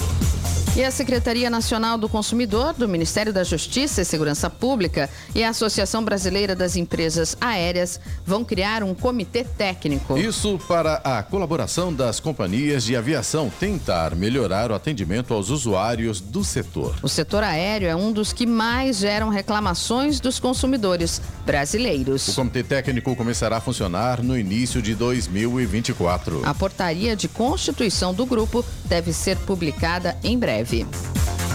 E 0.73 0.81
a 0.85 0.89
Secretaria 0.89 1.49
Nacional 1.49 1.97
do 1.97 2.07
Consumidor, 2.07 2.73
do 2.73 2.87
Ministério 2.87 3.33
da 3.33 3.43
Justiça 3.43 4.01
e 4.01 4.05
Segurança 4.05 4.49
Pública 4.49 5.09
e 5.35 5.43
a 5.43 5.49
Associação 5.49 6.01
Brasileira 6.01 6.55
das 6.55 6.77
Empresas 6.77 7.35
Aéreas 7.41 7.99
vão 8.25 8.45
criar 8.45 8.81
um 8.81 8.95
comitê 8.95 9.43
técnico. 9.43 10.17
Isso 10.17 10.57
para 10.69 10.95
a 11.03 11.21
colaboração 11.23 11.93
das 11.93 12.21
companhias 12.21 12.85
de 12.85 12.95
aviação 12.95 13.51
tentar 13.59 14.15
melhorar 14.15 14.71
o 14.71 14.73
atendimento 14.73 15.33
aos 15.33 15.49
usuários 15.49 16.21
do 16.21 16.41
setor. 16.41 16.95
O 17.03 17.09
setor 17.09 17.43
aéreo 17.43 17.89
é 17.89 17.95
um 17.95 18.13
dos 18.13 18.20
que 18.33 18.45
mais 18.45 18.97
geram 18.97 19.29
reclamações 19.29 20.19
dos 20.19 20.39
consumidores 20.39 21.21
brasileiros. 21.45 22.27
O 22.27 22.35
comitê 22.35 22.63
técnico 22.63 23.15
começará 23.15 23.57
a 23.57 23.61
funcionar 23.61 24.21
no 24.21 24.37
início 24.37 24.81
de 24.81 24.93
2024. 24.95 26.41
A 26.45 26.53
portaria 26.53 27.15
de 27.15 27.27
constituição 27.27 28.13
do 28.13 28.25
grupo 28.25 28.65
deve 28.85 29.13
ser 29.13 29.37
publicada 29.37 30.17
em 30.23 30.37
breve. 30.37 30.85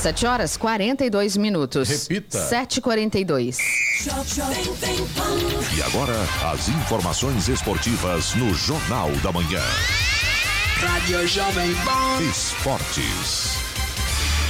7 0.00 0.26
horas 0.26 0.56
42 0.56 1.36
minutos. 1.36 1.88
Repita. 1.88 2.38
7h42. 2.38 3.58
E 5.76 5.82
agora, 5.82 6.14
as 6.52 6.68
informações 6.68 7.48
esportivas 7.48 8.32
no 8.36 8.54
Jornal 8.54 9.10
da 9.24 9.32
Manhã. 9.32 9.64
Rádio 10.76 11.26
Jovem 11.26 11.74
Pan. 11.74 12.22
Esportes. 12.30 13.67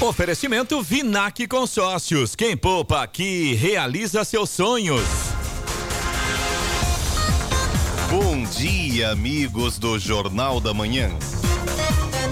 Oferecimento 0.01 0.81
Vinac 0.81 1.45
Consórcios. 1.49 2.37
Quem 2.37 2.57
poupa 2.57 3.03
aqui 3.03 3.55
realiza 3.55 4.23
seus 4.23 4.49
sonhos. 4.49 5.03
Bom 8.09 8.45
dia, 8.45 9.11
amigos 9.11 9.77
do 9.77 9.99
Jornal 9.99 10.61
da 10.61 10.73
Manhã. 10.73 11.11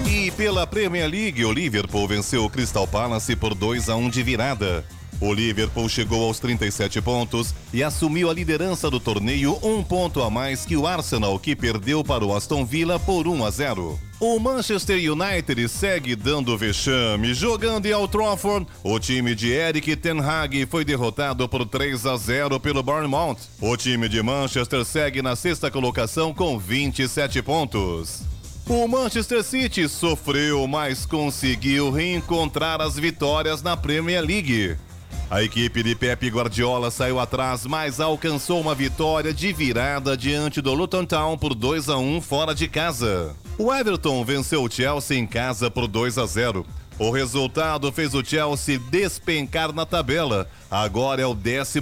E 0.09 0.31
pela 0.31 0.65
Premier 0.65 1.09
League, 1.09 1.43
o 1.43 1.51
Liverpool 1.51 2.07
venceu 2.07 2.45
o 2.45 2.49
Crystal 2.49 2.87
Palace 2.87 3.35
por 3.35 3.53
2 3.53 3.89
a 3.89 3.97
1 3.97 4.09
de 4.11 4.23
virada. 4.23 4.85
O 5.19 5.33
Liverpool 5.33 5.89
chegou 5.89 6.23
aos 6.23 6.39
37 6.39 7.01
pontos 7.01 7.53
e 7.73 7.83
assumiu 7.83 8.29
a 8.29 8.33
liderança 8.33 8.89
do 8.89 8.99
torneio, 8.99 9.57
um 9.63 9.83
ponto 9.83 10.21
a 10.21 10.29
mais 10.29 10.65
que 10.65 10.77
o 10.77 10.85
Arsenal, 10.85 11.39
que 11.39 11.55
perdeu 11.55 12.03
para 12.03 12.23
o 12.23 12.35
Aston 12.35 12.63
Villa 12.63 12.99
por 12.99 13.27
1 13.27 13.45
a 13.45 13.49
0. 13.49 13.99
O 14.19 14.39
Manchester 14.39 14.97
United 15.11 15.67
segue 15.69 16.15
dando 16.15 16.57
vexame. 16.57 17.33
Jogando 17.33 17.85
em 17.85 17.93
Old 17.93 18.11
Trafford, 18.11 18.67
o 18.83 18.99
time 18.99 19.35
de 19.35 19.51
Eric 19.51 19.95
Ten 19.95 20.19
Hag 20.19 20.65
foi 20.67 20.83
derrotado 20.83 21.47
por 21.47 21.65
3 21.65 22.05
a 22.05 22.17
0 22.17 22.59
pelo 22.59 22.81
Bournemouth. 22.81 23.37
O 23.61 23.77
time 23.77 24.09
de 24.09 24.21
Manchester 24.21 24.83
segue 24.85 25.21
na 25.21 25.35
sexta 25.35 25.69
colocação 25.69 26.33
com 26.33 26.57
27 26.57 27.41
pontos. 27.41 28.21
O 28.67 28.87
Manchester 28.87 29.43
City 29.43 29.87
sofreu, 29.87 30.67
mas 30.67 31.05
conseguiu 31.05 31.89
reencontrar 31.89 32.81
as 32.81 32.95
vitórias 32.95 33.61
na 33.61 33.77
Premier 33.77 34.21
League. 34.21 34.75
A 35.29 35.43
equipe 35.43 35.83
de 35.83 35.93
Pep 35.93 36.29
Guardiola 36.29 36.89
saiu 36.89 37.19
atrás, 37.19 37.65
mas 37.65 37.99
alcançou 37.99 38.61
uma 38.61 38.73
vitória 38.73 39.33
de 39.33 39.51
virada 39.51 40.15
diante 40.15 40.61
do 40.61 40.73
Luton 40.73 41.05
Town 41.05 41.37
por 41.37 41.53
2 41.53 41.89
a 41.89 41.97
1 41.97 42.21
fora 42.21 42.55
de 42.55 42.67
casa. 42.67 43.35
O 43.57 43.73
Everton 43.73 44.23
venceu 44.23 44.63
o 44.63 44.71
Chelsea 44.71 45.17
em 45.17 45.27
casa 45.27 45.69
por 45.69 45.87
2 45.87 46.17
a 46.17 46.25
0. 46.25 46.65
O 46.99 47.11
resultado 47.11 47.91
fez 47.91 48.13
o 48.13 48.23
Chelsea 48.23 48.79
despencar 48.79 49.73
na 49.73 49.85
tabela. 49.85 50.49
Agora 50.71 51.21
é 51.21 51.25
o 51.25 51.33
12 51.33 51.79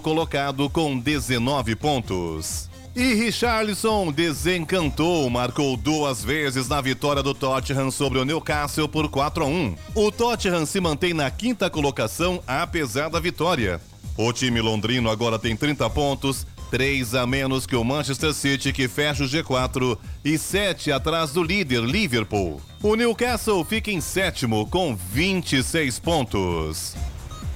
colocado 0.00 0.70
com 0.70 0.98
19 0.98 1.74
pontos. 1.74 2.67
E 2.98 3.14
Richarlison 3.14 4.10
desencantou, 4.10 5.30
marcou 5.30 5.76
duas 5.76 6.24
vezes 6.24 6.66
na 6.66 6.80
vitória 6.80 7.22
do 7.22 7.32
Tottenham 7.32 7.92
sobre 7.92 8.18
o 8.18 8.24
Newcastle 8.24 8.88
por 8.88 9.08
4 9.08 9.44
a 9.44 9.46
1. 9.46 9.76
O 9.94 10.10
Tottenham 10.10 10.66
se 10.66 10.80
mantém 10.80 11.14
na 11.14 11.30
quinta 11.30 11.70
colocação 11.70 12.42
apesar 12.44 13.08
da 13.08 13.20
vitória. 13.20 13.80
O 14.16 14.32
time 14.32 14.60
londrino 14.60 15.08
agora 15.08 15.38
tem 15.38 15.54
30 15.54 15.88
pontos, 15.90 16.44
3 16.72 17.14
a 17.14 17.24
menos 17.24 17.66
que 17.66 17.76
o 17.76 17.84
Manchester 17.84 18.34
City, 18.34 18.72
que 18.72 18.88
fecha 18.88 19.22
o 19.22 19.28
G4, 19.28 19.96
e 20.24 20.36
7 20.36 20.90
atrás 20.90 21.30
do 21.30 21.40
líder 21.40 21.84
Liverpool. 21.84 22.60
O 22.82 22.96
Newcastle 22.96 23.64
fica 23.64 23.92
em 23.92 24.00
sétimo 24.00 24.66
com 24.66 24.96
26 24.96 26.00
pontos. 26.00 26.96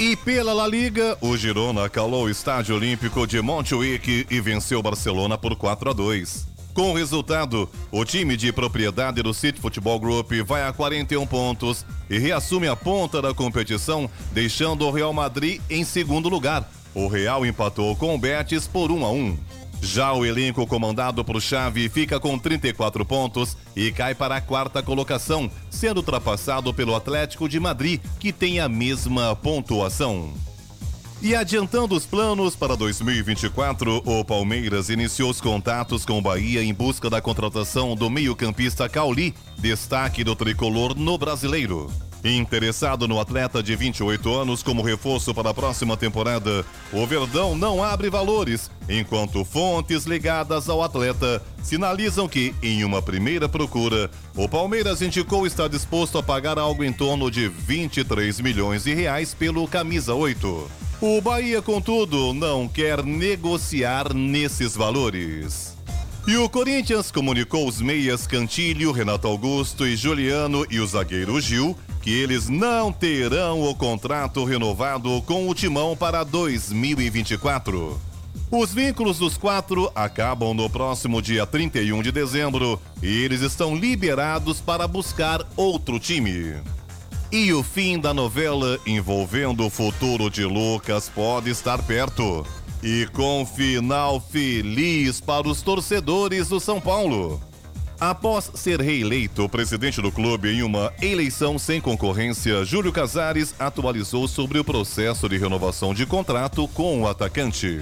E 0.03 0.17
pela 0.17 0.53
La 0.53 0.67
Liga, 0.67 1.17
o 1.21 1.37
Girona 1.37 1.89
calou 1.89 2.25
o 2.25 2.29
Estádio 2.29 2.75
Olímpico 2.75 3.25
de 3.25 3.41
Montjuic 3.41 4.27
e 4.29 4.41
venceu 4.41 4.81
o 4.81 4.83
Barcelona 4.83 5.39
por 5.39 5.55
4 5.55 5.91
a 5.91 5.93
2. 5.93 6.49
Com 6.75 6.91
o 6.91 6.95
resultado, 6.95 7.71
o 7.89 8.05
time 8.05 8.37
de 8.37 8.53
propriedade 8.53 9.23
do 9.23 9.33
City 9.33 9.61
Football 9.61 10.01
Group 10.01 10.33
vai 10.45 10.65
a 10.65 10.73
41 10.73 11.25
pontos 11.25 11.87
e 12.11 12.19
reassume 12.19 12.67
a 12.67 12.75
ponta 12.75 13.23
da 13.23 13.33
competição, 13.33 14.11
deixando 14.33 14.85
o 14.85 14.91
Real 14.91 15.13
Madrid 15.13 15.61
em 15.71 15.85
segundo 15.85 16.29
lugar. 16.29 16.69
O 16.93 17.07
Real 17.07 17.47
empatou 17.47 17.95
com 17.95 18.13
o 18.13 18.19
Betis 18.19 18.67
por 18.67 18.91
1 18.91 19.05
a 19.05 19.13
1. 19.13 19.39
Já 19.83 20.13
o 20.13 20.25
elenco 20.25 20.65
comandado 20.65 21.25
por 21.25 21.43
Xavi 21.43 21.89
fica 21.89 22.21
com 22.21 22.39
34 22.39 23.05
pontos 23.05 23.57
e 23.75 23.91
cai 23.91 24.15
para 24.15 24.37
a 24.37 24.41
quarta 24.41 24.81
colocação, 24.81 25.51
sendo 25.69 25.97
ultrapassado 25.97 26.73
pelo 26.73 26.95
Atlético 26.95 27.49
de 27.49 27.59
Madrid, 27.59 28.01
que 28.21 28.33
tem 28.33 28.61
a 28.61 28.69
mesma 28.69 29.35
pontuação. 29.35 30.33
E 31.21 31.35
adiantando 31.35 31.97
os 31.97 32.07
planos 32.07 32.55
para 32.55 32.77
2024, 32.77 34.03
o 34.05 34.25
Palmeiras 34.25 34.89
iniciou 34.89 35.31
os 35.31 35.41
contatos 35.41 36.05
com 36.05 36.19
o 36.19 36.23
Bahia 36.23 36.63
em 36.63 36.73
busca 36.73 37.11
da 37.11 37.21
contratação 37.21 37.97
do 37.97 38.09
meio-campista 38.09 38.89
Cauli, 38.89 39.35
destaque 39.59 40.23
do 40.23 40.37
tricolor 40.37 40.97
no 40.97 41.19
brasileiro. 41.19 41.91
Interessado 42.25 43.09
no 43.09 43.19
atleta 43.19 43.61
de 43.61 43.75
28 43.75 44.33
anos 44.33 44.63
como 44.63 44.81
reforço 44.81 45.35
para 45.35 45.51
a 45.51 45.55
próxima 45.55 45.97
temporada, 45.97 46.65
o 46.93 47.05
Verdão 47.05 47.57
não 47.57 47.83
abre 47.83 48.09
valores, 48.09 48.71
enquanto 48.89 49.45
fontes 49.45 50.05
ligadas 50.05 50.69
ao 50.69 50.85
atleta 50.85 51.43
sinalizam 51.61 52.29
que, 52.29 52.55
em 52.63 52.85
uma 52.85 53.03
primeira 53.03 53.49
procura, 53.49 54.09
o 54.37 54.49
Palmeiras 54.49 55.03
indicou 55.03 55.49
estar 55.49 55.69
disposto 55.69 56.17
a 56.17 56.23
pagar 56.23 56.61
algo 56.61 56.85
em 56.85 56.93
torno 56.93 57.29
de 57.29 57.49
23 57.49 58.41
milhões 58.41 58.85
de 58.85 58.95
reais 58.95 59.35
pelo 59.35 59.67
camisa 59.67 60.15
8. 60.15 60.71
O 61.01 61.21
Bahia, 61.21 61.61
contudo, 61.61 62.33
não 62.33 62.69
quer 62.69 63.03
negociar 63.05 64.15
nesses 64.15 64.77
valores. 64.77 65.77
E 66.25 66.37
o 66.37 66.49
Corinthians 66.49 67.11
comunicou 67.11 67.67
os 67.67 67.81
meias 67.81 68.29
Cantilho, 68.29 68.93
Renato 68.93 69.27
Augusto 69.27 69.85
e 69.85 69.97
Juliano 69.97 70.65
e 70.71 70.79
o 70.79 70.87
zagueiro 70.87 71.41
Gil 71.41 71.77
que 72.03 72.11
eles 72.11 72.49
não 72.49 72.93
terão 72.93 73.63
o 73.63 73.75
contrato 73.75 74.45
renovado 74.45 75.23
com 75.23 75.49
o 75.49 75.55
Timão 75.55 75.97
para 75.97 76.25
2024. 76.25 77.99
Os 78.51 78.75
vínculos 78.75 79.19
dos 79.19 79.39
quatro 79.39 79.91
acabam 79.95 80.53
no 80.53 80.69
próximo 80.69 81.23
dia 81.23 81.47
31 81.47 82.03
de 82.03 82.13
dezembro 82.13 82.79
e 83.03 83.23
eles 83.23 83.41
estão 83.41 83.75
liberados 83.75 84.61
para 84.61 84.87
buscar 84.87 85.41
outro 85.57 85.99
time. 85.99 86.57
E 87.31 87.51
o 87.53 87.63
fim 87.63 87.99
da 87.99 88.13
novela 88.13 88.79
envolvendo 88.85 89.65
o 89.65 89.71
futuro 89.71 90.29
de 90.29 90.45
Lucas 90.45 91.09
pode 91.09 91.49
estar 91.49 91.83
perto. 91.83 92.45
E 92.83 93.09
com 93.15 93.47
final 93.47 94.21
feliz 94.21 95.21
para 95.21 95.49
os 95.49 95.63
torcedores 95.63 96.49
do 96.49 96.61
São 96.61 96.79
Paulo. 96.81 97.41
Após 98.03 98.51
ser 98.57 98.81
reeleito 98.81 99.49
presidente 99.49 100.03
do 100.03 100.11
clube 100.11 100.53
em 100.53 100.65
uma 100.65 100.93
eleição 101.01 101.57
sem 101.57 101.81
concorrência, 101.81 102.65
Júlio 102.65 102.91
Casares 102.91 103.55
atualizou 103.61 104.27
sobre 104.27 104.59
o 104.59 104.65
processo 104.65 105.29
de 105.29 105.39
renovação 105.39 105.95
de 105.95 106.05
contrato 106.05 106.67
com 106.75 107.03
o 107.03 107.07
atacante. 107.07 107.81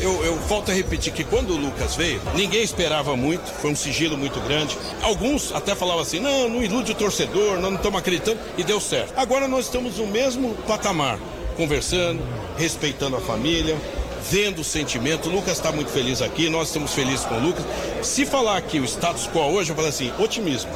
Eu, 0.00 0.24
eu 0.24 0.36
volto 0.42 0.70
a 0.70 0.74
repetir 0.74 1.12
que 1.12 1.24
quando 1.24 1.54
o 1.54 1.56
Lucas 1.56 1.96
veio, 1.96 2.22
ninguém 2.36 2.62
esperava 2.62 3.16
muito, 3.16 3.50
foi 3.54 3.72
um 3.72 3.74
sigilo 3.74 4.16
muito 4.16 4.38
grande. 4.42 4.78
Alguns 5.02 5.52
até 5.52 5.74
falavam 5.74 6.02
assim: 6.02 6.20
não, 6.20 6.48
não 6.48 6.62
ilude 6.62 6.92
o 6.92 6.94
torcedor, 6.94 7.54
nós 7.54 7.72
não 7.72 7.78
estamos 7.78 7.98
acreditando, 7.98 8.38
e 8.56 8.62
deu 8.62 8.80
certo. 8.80 9.12
Agora 9.16 9.48
nós 9.48 9.64
estamos 9.64 9.98
no 9.98 10.06
mesmo 10.06 10.54
patamar, 10.68 11.18
conversando, 11.56 12.22
respeitando 12.56 13.16
a 13.16 13.20
família, 13.20 13.76
vendo 14.30 14.60
o 14.60 14.64
sentimento. 14.64 15.28
O 15.28 15.32
Lucas 15.32 15.56
está 15.58 15.72
muito 15.72 15.90
feliz 15.90 16.20
aqui, 16.22 16.48
nós 16.48 16.68
estamos 16.68 16.92
felizes 16.94 17.24
com 17.24 17.36
o 17.36 17.40
Lucas. 17.40 17.64
Se 18.02 18.26
falar 18.26 18.56
aqui 18.56 18.78
o 18.78 18.84
status 18.84 19.26
quo 19.28 19.40
hoje, 19.40 19.70
eu 19.70 19.76
falo 19.76 19.88
assim, 19.88 20.12
otimismo. 20.18 20.70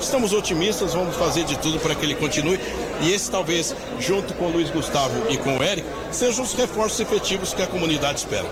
Estamos 0.00 0.32
otimistas, 0.32 0.94
vamos 0.94 1.16
fazer 1.16 1.44
de 1.44 1.58
tudo 1.58 1.78
para 1.80 1.94
que 1.94 2.04
ele 2.04 2.14
continue. 2.14 2.58
E 3.00 3.12
esse 3.12 3.30
talvez, 3.30 3.74
junto 3.98 4.32
com 4.34 4.46
o 4.46 4.50
Luiz 4.50 4.70
Gustavo 4.70 5.30
e 5.30 5.36
com 5.36 5.56
o 5.58 5.62
Eric, 5.62 5.86
sejam 6.12 6.44
os 6.44 6.54
reforços 6.54 7.00
efetivos 7.00 7.52
que 7.52 7.62
a 7.62 7.66
comunidade 7.66 8.18
espera. 8.18 8.48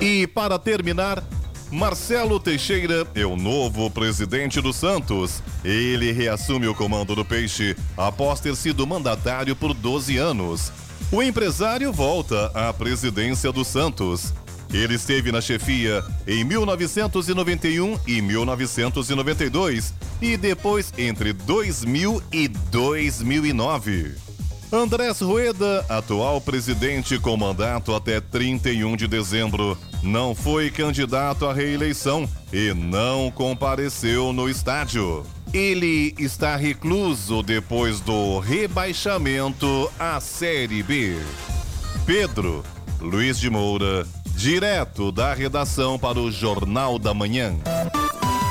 E 0.00 0.26
para 0.26 0.58
terminar, 0.58 1.22
Marcelo 1.70 2.40
Teixeira 2.40 3.06
é 3.14 3.24
o 3.24 3.36
novo 3.36 3.88
presidente 3.90 4.60
do 4.60 4.72
Santos. 4.72 5.40
Ele 5.64 6.10
reassume 6.10 6.66
o 6.66 6.74
comando 6.74 7.14
do 7.14 7.24
Peixe 7.24 7.76
após 7.96 8.40
ter 8.40 8.56
sido 8.56 8.86
mandatário 8.86 9.54
por 9.54 9.72
12 9.72 10.16
anos. 10.16 10.72
O 11.12 11.20
empresário 11.20 11.92
volta 11.92 12.52
à 12.54 12.72
presidência 12.72 13.50
do 13.50 13.64
Santos. 13.64 14.32
Ele 14.72 14.94
esteve 14.94 15.32
na 15.32 15.40
chefia 15.40 16.04
em 16.24 16.44
1991 16.44 17.98
e 18.06 18.22
1992 18.22 19.92
e 20.22 20.36
depois 20.36 20.92
entre 20.96 21.32
2000 21.32 22.22
e 22.32 22.46
2009. 22.46 24.14
Andrés 24.70 25.20
Rueda, 25.20 25.84
atual 25.88 26.40
presidente 26.40 27.18
com 27.18 27.36
mandato 27.36 27.92
até 27.92 28.20
31 28.20 28.94
de 28.94 29.08
dezembro, 29.08 29.76
não 30.04 30.32
foi 30.32 30.70
candidato 30.70 31.44
à 31.44 31.52
reeleição 31.52 32.28
e 32.52 32.72
não 32.72 33.32
compareceu 33.32 34.32
no 34.32 34.48
estádio. 34.48 35.26
Ele 35.52 36.14
está 36.16 36.54
recluso 36.54 37.42
depois 37.42 37.98
do 37.98 38.38
rebaixamento 38.38 39.90
à 39.98 40.20
Série 40.20 40.80
B. 40.80 41.16
Pedro 42.06 42.62
Luiz 43.00 43.36
de 43.36 43.50
Moura, 43.50 44.06
direto 44.36 45.10
da 45.10 45.34
redação 45.34 45.98
para 45.98 46.20
o 46.20 46.30
Jornal 46.30 47.00
da 47.00 47.12
Manhã. 47.12 47.56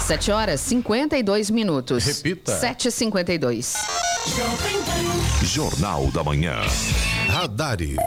7 0.00 0.32
horas 0.32 0.60
52 0.60 1.50
minutos. 1.50 2.04
Repita. 2.04 2.60
7h52. 2.60 3.76
Jornal 5.42 6.10
da 6.10 6.24
Manhã. 6.24 6.60
Radares. 7.34 7.98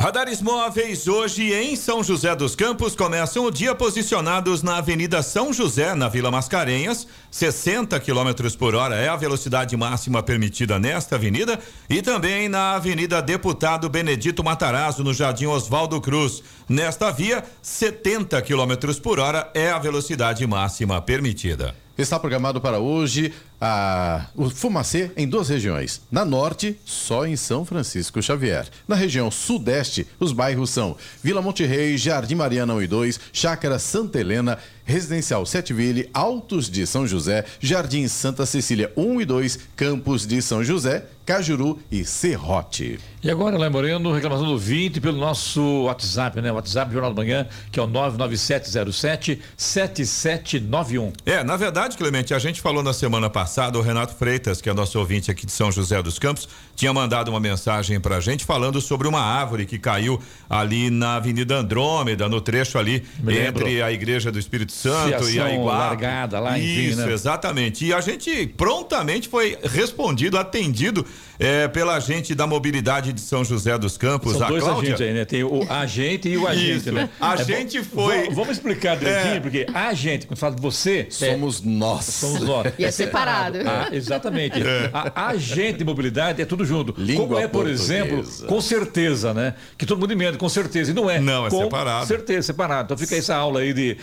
Radares 0.00 0.40
móveis 0.40 1.06
hoje 1.06 1.52
em 1.52 1.76
São 1.76 2.02
José 2.02 2.34
dos 2.34 2.56
Campos 2.56 2.96
começam 2.96 3.44
o 3.44 3.50
dia 3.50 3.74
posicionados 3.74 4.62
na 4.62 4.78
Avenida 4.78 5.22
São 5.22 5.52
José, 5.52 5.94
na 5.94 6.08
Vila 6.08 6.30
Mascarenhas. 6.30 7.06
60 7.30 8.00
km 8.00 8.56
por 8.58 8.74
hora 8.74 8.94
é 8.94 9.08
a 9.08 9.16
velocidade 9.16 9.76
máxima 9.76 10.22
permitida 10.22 10.78
nesta 10.78 11.16
avenida. 11.16 11.60
E 11.86 12.00
também 12.00 12.48
na 12.48 12.76
Avenida 12.76 13.20
Deputado 13.20 13.90
Benedito 13.90 14.42
Matarazzo, 14.42 15.04
no 15.04 15.12
Jardim 15.12 15.44
Oswaldo 15.44 16.00
Cruz. 16.00 16.42
Nesta 16.66 17.10
via, 17.10 17.44
70 17.60 18.40
km 18.40 18.98
por 19.02 19.20
hora 19.20 19.50
é 19.52 19.70
a 19.70 19.78
velocidade 19.78 20.46
máxima 20.46 20.98
permitida. 21.02 21.74
Está 21.98 22.18
programado 22.18 22.58
para 22.58 22.78
hoje 22.78 23.34
a, 23.64 24.26
o 24.34 24.50
Fumacê 24.50 25.12
em 25.16 25.28
duas 25.28 25.48
regiões. 25.48 26.02
Na 26.10 26.24
norte, 26.24 26.76
só 26.84 27.24
em 27.24 27.36
São 27.36 27.64
Francisco 27.64 28.20
Xavier. 28.20 28.66
Na 28.88 28.96
região 28.96 29.30
sudeste, 29.30 30.04
os 30.18 30.32
bairros 30.32 30.70
são 30.70 30.96
Vila 31.22 31.40
Monte 31.40 31.64
Rei, 31.64 31.96
Jardim 31.96 32.34
Mariana 32.34 32.74
1 32.74 32.82
e 32.82 32.86
2, 32.88 33.20
Chácara 33.32 33.78
Santa 33.78 34.18
Helena, 34.18 34.58
Residencial 34.84 35.46
Setville, 35.46 36.10
Altos 36.12 36.68
de 36.68 36.84
São 36.88 37.06
José, 37.06 37.44
Jardim 37.60 38.08
Santa 38.08 38.44
Cecília 38.44 38.92
1 38.96 39.20
e 39.20 39.24
2, 39.24 39.58
Campos 39.76 40.26
de 40.26 40.42
São 40.42 40.64
José, 40.64 41.04
Cajuru 41.24 41.78
e 41.90 42.04
Serrote. 42.04 42.98
E 43.22 43.30
agora, 43.30 43.56
Lá 43.56 43.70
Moreno, 43.70 44.12
reclamação 44.12 44.46
do 44.46 44.58
20 44.58 45.00
pelo 45.00 45.18
nosso 45.18 45.84
WhatsApp, 45.84 46.40
né? 46.40 46.50
WhatsApp 46.50 46.92
Jornal 46.92 47.14
da 47.14 47.22
Manhã, 47.22 47.46
que 47.70 47.78
é 47.78 47.82
o 47.82 47.86
99707 47.86 49.40
7791. 49.56 51.12
É, 51.24 51.44
na 51.44 51.56
verdade, 51.56 51.96
Clemente, 51.96 52.34
a 52.34 52.38
gente 52.40 52.60
falou 52.60 52.82
na 52.82 52.92
semana 52.92 53.30
passada, 53.30 53.51
o 53.78 53.82
Renato 53.82 54.14
Freitas, 54.14 54.62
que 54.62 54.70
é 54.70 54.72
nosso 54.72 54.98
ouvinte 54.98 55.30
aqui 55.30 55.44
de 55.44 55.52
São 55.52 55.70
José 55.70 56.02
dos 56.02 56.18
Campos, 56.18 56.48
tinha 56.82 56.92
mandado 56.92 57.28
uma 57.28 57.38
mensagem 57.38 58.00
pra 58.00 58.18
gente 58.18 58.44
falando 58.44 58.80
sobre 58.80 59.06
uma 59.06 59.20
árvore 59.20 59.66
que 59.66 59.78
caiu 59.78 60.20
ali 60.50 60.90
na 60.90 61.14
Avenida 61.14 61.54
Andrômeda, 61.54 62.28
no 62.28 62.40
trecho 62.40 62.76
ali 62.76 63.04
Me 63.20 63.32
lembro. 63.34 63.62
entre 63.68 63.80
a 63.80 63.92
Igreja 63.92 64.32
do 64.32 64.38
Espírito 64.40 64.72
Santo 64.72 65.30
e 65.30 65.38
a 65.40 65.54
Iguape. 65.54 65.78
largada 65.78 66.40
lá, 66.40 66.58
enfim, 66.58 66.88
Isso, 66.88 67.06
né? 67.06 67.12
exatamente. 67.12 67.84
E 67.86 67.94
a 67.94 68.00
gente 68.00 68.48
prontamente 68.56 69.28
foi 69.28 69.56
respondido, 69.62 70.36
atendido 70.36 71.06
eh, 71.38 71.68
pela 71.68 72.00
gente 72.00 72.34
da 72.34 72.48
mobilidade 72.48 73.12
de 73.12 73.20
São 73.20 73.44
José 73.44 73.78
dos 73.78 73.96
Campos, 73.96 74.32
São 74.32 74.42
a 74.44 74.48
dois 74.48 74.64
Cláudia. 74.64 74.94
agentes 74.94 75.06
aí, 75.06 75.14
né? 75.14 75.24
Tem 75.24 75.44
o 75.44 75.64
agente 75.70 76.28
e 76.28 76.36
o 76.36 76.48
agente, 76.48 76.78
Isso. 76.88 76.92
né? 76.92 77.08
A 77.20 77.34
É 77.34 77.44
gente 77.44 77.80
bom- 77.82 78.06
foi- 78.08 78.28
Vamos, 78.30 78.50
explicar 78.56 78.96
direitinho, 78.96 79.34
É. 79.36 79.40
porque 79.40 79.66
agente, 79.72 80.26
quando 80.26 80.38
fala 80.38 80.56
de 80.56 80.60
você. 80.62 81.06
Somos 81.10 81.62
nós. 81.62 82.06
Somos 82.06 82.40
nós. 82.42 82.72
E 82.76 82.84
é 82.84 82.90
separado. 82.90 83.58
Ah, 83.64 83.88
exatamente. 83.92 84.60
É. 84.60 84.90
A 84.92 85.28
agente 85.28 85.78
de 85.78 85.84
mobilidade 85.84 86.42
é 86.42 86.44
tudo 86.44 86.64
junto. 86.64 86.71
Língua 86.96 87.26
Como 87.26 87.38
é, 87.38 87.42
por 87.42 87.64
portuguesa. 87.64 87.82
exemplo, 87.82 88.46
com 88.46 88.60
certeza, 88.60 89.32
né? 89.34 89.54
Que 89.76 89.84
todo 89.86 89.98
mundo 89.98 90.12
emenda, 90.12 90.36
com 90.38 90.48
certeza. 90.48 90.90
E 90.90 90.94
não 90.94 91.08
é. 91.10 91.20
Não, 91.20 91.46
é 91.46 91.50
com 91.50 91.62
separado. 91.62 92.06
certeza, 92.06 92.42
separado. 92.46 92.84
Então 92.84 92.96
fica 92.96 93.16
essa 93.16 93.34
aula 93.36 93.60
aí 93.60 93.72
de. 93.72 93.96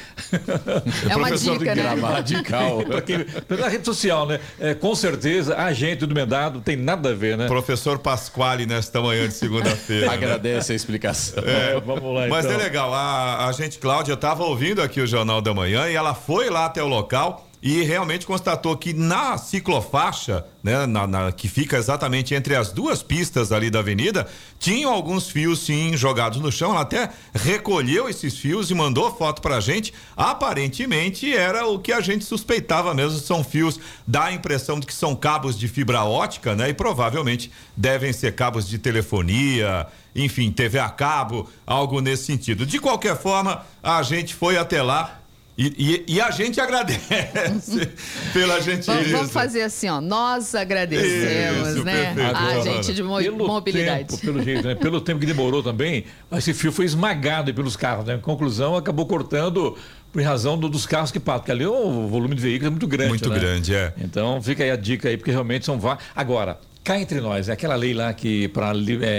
É 1.10 1.16
uma 1.16 1.28
Professor 1.28 1.58
dica, 1.58 1.74
de 1.74 1.82
né? 1.82 1.96
gramatical. 1.96 2.84
Pra 2.90 3.02
quem- 3.02 3.26
na 3.58 3.68
rede 3.68 3.86
social, 3.86 4.26
né? 4.28 4.40
É, 4.60 4.74
com 4.74 4.94
certeza, 4.96 5.58
agente 5.58 6.06
do 6.06 6.14
emendado 6.14 6.62
tem 6.62 6.76
nada 6.76 7.10
a 7.10 7.14
ver, 7.14 7.38
né? 7.38 7.48
Professor 7.48 8.00
Pasquale 8.00 8.66
nesta 8.66 9.02
manhã 9.02 9.28
de 9.28 9.34
segunda-feira. 9.34 10.08
né? 10.08 10.14
Agradece 10.14 10.72
a 10.72 10.76
explicação. 10.76 11.44
É, 11.46 11.80
vamos 11.86 12.14
lá, 12.14 12.28
Mas 12.28 12.46
então. 12.46 12.60
é 12.60 12.64
legal, 12.64 12.94
a, 12.94 13.48
a 13.48 13.52
gente, 13.52 13.78
Cláudia, 13.80 14.14
estava 14.14 14.44
ouvindo 14.44 14.82
aqui 14.82 15.02
o 15.02 15.08
Jornal 15.08 15.42
da 15.42 15.54
Manhã 15.54 15.90
e 15.90 15.96
ela 15.96 16.14
foi 16.14 16.50
lá 16.50 16.66
até 16.66 16.84
o 16.84 16.88
local 16.88 17.49
e 17.62 17.84
realmente 17.84 18.26
constatou 18.26 18.78
que 18.78 18.94
na 18.94 19.38
ciclofaixa, 19.38 20.46
né, 20.64 20.86
na, 20.86 21.06
na- 21.06 21.32
que 21.32 21.48
fica 21.50 21.78
exatamente 21.78 22.34
entre 22.34 22.56
as 22.56 22.72
duas 22.72 23.04
pistas 23.04 23.52
ali 23.52 23.70
da 23.70 23.80
avenida, 23.80 24.28
tinham 24.58 24.92
alguns 24.94 25.30
fios 25.30 25.60
sim 25.66 25.96
jogados 25.98 26.40
no 26.40 26.52
chão. 26.52 26.72
Ela 26.72 26.82
até 26.82 27.10
recolheu 27.34 28.08
esses 28.08 28.38
fios 28.38 28.72
e 28.72 28.74
mandou 28.74 29.14
foto 29.16 29.42
pra 29.42 29.60
gente. 29.60 29.94
Aparentemente 30.16 31.36
era 31.36 31.68
o 31.68 31.78
que 31.80 31.92
a 31.92 32.00
gente 32.02 32.24
suspeitava 32.24 32.94
mesmo, 32.94 33.20
são 33.20 33.44
fios, 33.44 33.80
dá 34.08 34.26
a 34.26 34.34
impressão 34.34 34.80
de 34.80 34.88
que 34.88 34.94
são 34.94 35.14
cabos 35.16 35.58
de 35.60 35.68
fibra 35.68 36.04
ótica, 36.04 36.56
né? 36.56 36.70
E 36.70 36.74
provavelmente 36.74 37.52
devem 37.76 38.14
ser 38.14 38.36
cabos 38.36 38.68
de 38.68 38.78
telefonia, 38.80 39.86
enfim, 40.16 40.50
TV 40.52 40.80
a 40.80 40.90
cabo, 40.90 41.50
algo 41.68 42.00
nesse 42.00 42.24
sentido. 42.24 42.66
De 42.66 42.80
qualquer 42.80 43.18
forma, 43.18 43.66
a 43.84 44.02
gente 44.02 44.34
foi 44.34 44.58
até 44.58 44.82
lá 44.82 45.19
e, 45.62 46.04
e- 46.08 46.14
e 46.16 46.22
a 46.22 46.32
gente 46.32 46.60
agradece 46.62 47.00
pela 48.34 48.62
gentileza. 48.62 48.94
Vamos, 48.94 49.12
vamos 49.12 49.32
fazer 49.32 49.62
assim, 49.64 49.90
ó. 49.90 50.00
Nós 50.00 50.56
agradecemos, 50.56 51.70
Isso, 51.70 51.84
né? 51.84 52.14
perfeito. 52.14 52.36
A 52.36 52.40
Agora, 52.40 52.62
gente 52.64 52.94
de 52.94 53.04
mo- 53.04 53.18
pelo 53.18 53.48
mobilidade. 53.48 54.06
Tempo, 54.10 54.22
pelo 54.22 54.42
jeito, 54.44 54.68
né? 54.68 54.76
Pelo 54.76 55.02
tempo 55.02 55.20
que 55.20 55.26
demorou 55.26 55.62
também, 55.62 56.06
esse 56.32 56.54
fio 56.54 56.72
foi 56.72 56.86
esmagado 56.86 57.54
pelos 57.54 57.76
carros, 57.76 58.06
né? 58.06 58.16
Em 58.16 58.20
conclusão, 58.22 58.76
acabou 58.78 59.06
cortando 59.06 59.78
por 60.14 60.24
razão 60.24 60.58
do- 60.58 60.70
dos 60.70 60.86
carros 60.86 61.12
que 61.12 61.20
passam, 61.20 61.40
porque 61.42 61.52
ali 61.52 61.66
o 61.66 62.08
volume 62.08 62.36
de 62.36 62.42
veículos 62.42 62.68
é 62.68 62.72
muito 62.72 62.88
grande. 62.88 63.10
Muito 63.10 63.30
né? 63.30 63.40
grande, 63.40 63.76
é. 63.76 63.94
Então 64.02 64.42
fica 64.42 64.64
aí 64.64 64.72
a 64.72 64.76
dica 64.78 65.10
aí, 65.10 65.18
porque 65.18 65.32
realmente 65.32 65.66
são 65.66 65.78
vários. 65.80 66.04
Agora, 66.16 66.58
cá 66.84 66.98
entre 67.00 67.20
nós, 67.20 67.50
é 67.50 67.52
aquela 67.52 67.76
lei 67.76 67.94
lá 67.94 68.14
que 68.14 68.48
para 68.48 68.72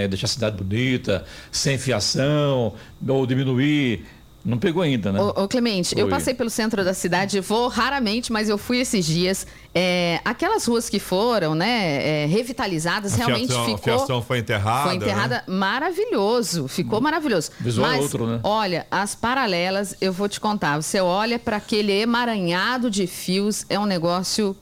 deixar 0.09 0.25
a 0.25 0.29
cidade 0.29 0.57
bonita, 0.57 1.23
sem 1.51 1.77
fiação, 1.77 2.73
ou 3.07 3.25
diminuir. 3.27 4.03
Não 4.43 4.57
pegou 4.57 4.81
ainda, 4.81 5.11
né? 5.11 5.21
Ô, 5.21 5.43
ô, 5.43 5.47
Clemente, 5.47 5.93
eu 5.97 6.05
Oi. 6.05 6.09
passei 6.09 6.33
pelo 6.33 6.49
centro 6.49 6.83
da 6.83 6.93
cidade, 6.93 7.39
vou 7.39 7.67
raramente, 7.67 8.31
mas 8.31 8.49
eu 8.49 8.57
fui 8.57 8.79
esses 8.79 9.05
dias. 9.05 9.45
É, 9.73 10.19
aquelas 10.25 10.65
ruas 10.65 10.89
que 10.89 10.99
foram, 10.99 11.53
né, 11.55 12.23
é, 12.23 12.25
revitalizadas, 12.25 13.13
A 13.13 13.17
realmente 13.17 13.47
fiação- 13.47 13.61
a 13.61 13.65
ficou. 13.77 13.97
fiação 13.97 14.21
foi 14.21 14.39
enterrada, 14.39 14.83
Foi 14.87 14.95
enterrada, 14.95 15.43
maravilhoso, 15.47 16.67
ficou 16.67 16.99
maravilhoso. 17.01 17.51
Visual 17.59 17.89
mas, 17.89 18.01
outro, 18.01 18.25
né? 18.27 18.39
olha, 18.43 18.85
as 18.89 19.13
paralelas, 19.15 19.95
eu 20.01 20.11
vou 20.11 20.27
te 20.27 20.39
contar. 20.39 20.81
Você 20.81 20.99
olha 20.99 21.37
para 21.37 21.57
aquele 21.57 21.91
emaranhado 21.91 22.89
de 22.89 23.07
fios, 23.07 23.65
é 23.69 23.79
um 23.79 23.85
negócio 23.85 24.55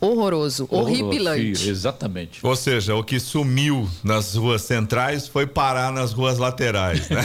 horroroso, 0.00 0.66
horripilante. 0.70 1.56
Fio, 1.56 1.70
Exatamente. 1.70 2.40
Ou 2.42 2.56
seja, 2.56 2.94
o 2.94 3.02
que 3.02 3.20
sumiu 3.20 3.88
nas 4.02 4.34
ruas 4.34 4.62
centrais 4.62 5.28
foi 5.28 5.46
parar 5.46 5.92
nas 5.92 6.12
ruas 6.12 6.38
laterais, 6.38 7.06
né? 7.08 7.24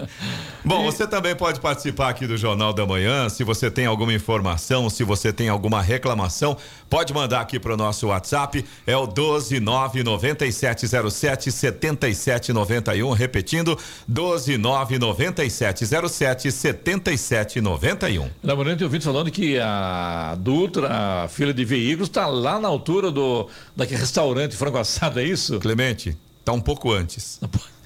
Bom, 0.64 0.84
você 0.84 1.06
também 1.06 1.36
pode 1.36 1.60
participar 1.60 2.08
aqui 2.08 2.26
do 2.26 2.38
Jornal 2.38 2.72
da 2.72 2.86
Manhã. 2.86 3.28
Se 3.28 3.44
você 3.44 3.70
tem 3.70 3.84
alguma 3.84 4.14
informação, 4.14 4.88
se 4.88 5.04
você 5.04 5.30
tem 5.32 5.50
alguma 5.50 5.82
reclamação, 5.82 6.56
pode 6.88 7.12
mandar 7.12 7.40
aqui 7.40 7.60
para 7.60 7.74
o 7.74 7.76
nosso 7.76 8.06
WhatsApp. 8.06 8.64
É 8.86 8.96
o 8.96 9.06
1299707 9.06 11.50
7791. 11.50 13.12
Repetindo, 13.12 13.78
1299707 14.10 16.50
7791. 16.50 18.30
Lembrando, 18.42 18.80
eu 18.80 18.86
ouvi 18.86 19.00
falando 19.00 19.30
que 19.30 19.58
a 19.58 20.34
Dutra, 20.38 21.24
a 21.24 21.28
fila 21.28 21.52
de 21.52 21.64
veículos, 21.64 22.03
está 22.04 22.26
lá 22.26 22.58
na 22.60 22.68
altura 22.68 23.10
do 23.10 23.48
daquele 23.76 24.00
restaurante 24.00 24.56
frango 24.56 24.78
assado, 24.78 25.20
é 25.20 25.24
isso? 25.24 25.58
Clemente, 25.60 26.16
tá 26.44 26.52
um 26.52 26.60
pouco 26.60 26.92
antes. 26.92 27.40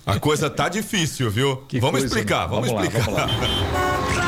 A 0.06 0.18
coisa 0.18 0.48
tá 0.48 0.68
difícil, 0.68 1.30
viu? 1.30 1.56
Que 1.68 1.78
vamos 1.80 2.00
coisa, 2.00 2.06
explicar, 2.06 2.48
né? 2.48 2.54
vamos, 2.54 2.68
Vamos 2.70 2.82
lá, 2.84 2.98
explicar. 2.98 3.26
vamos 3.26 4.16
lá. 4.16 4.24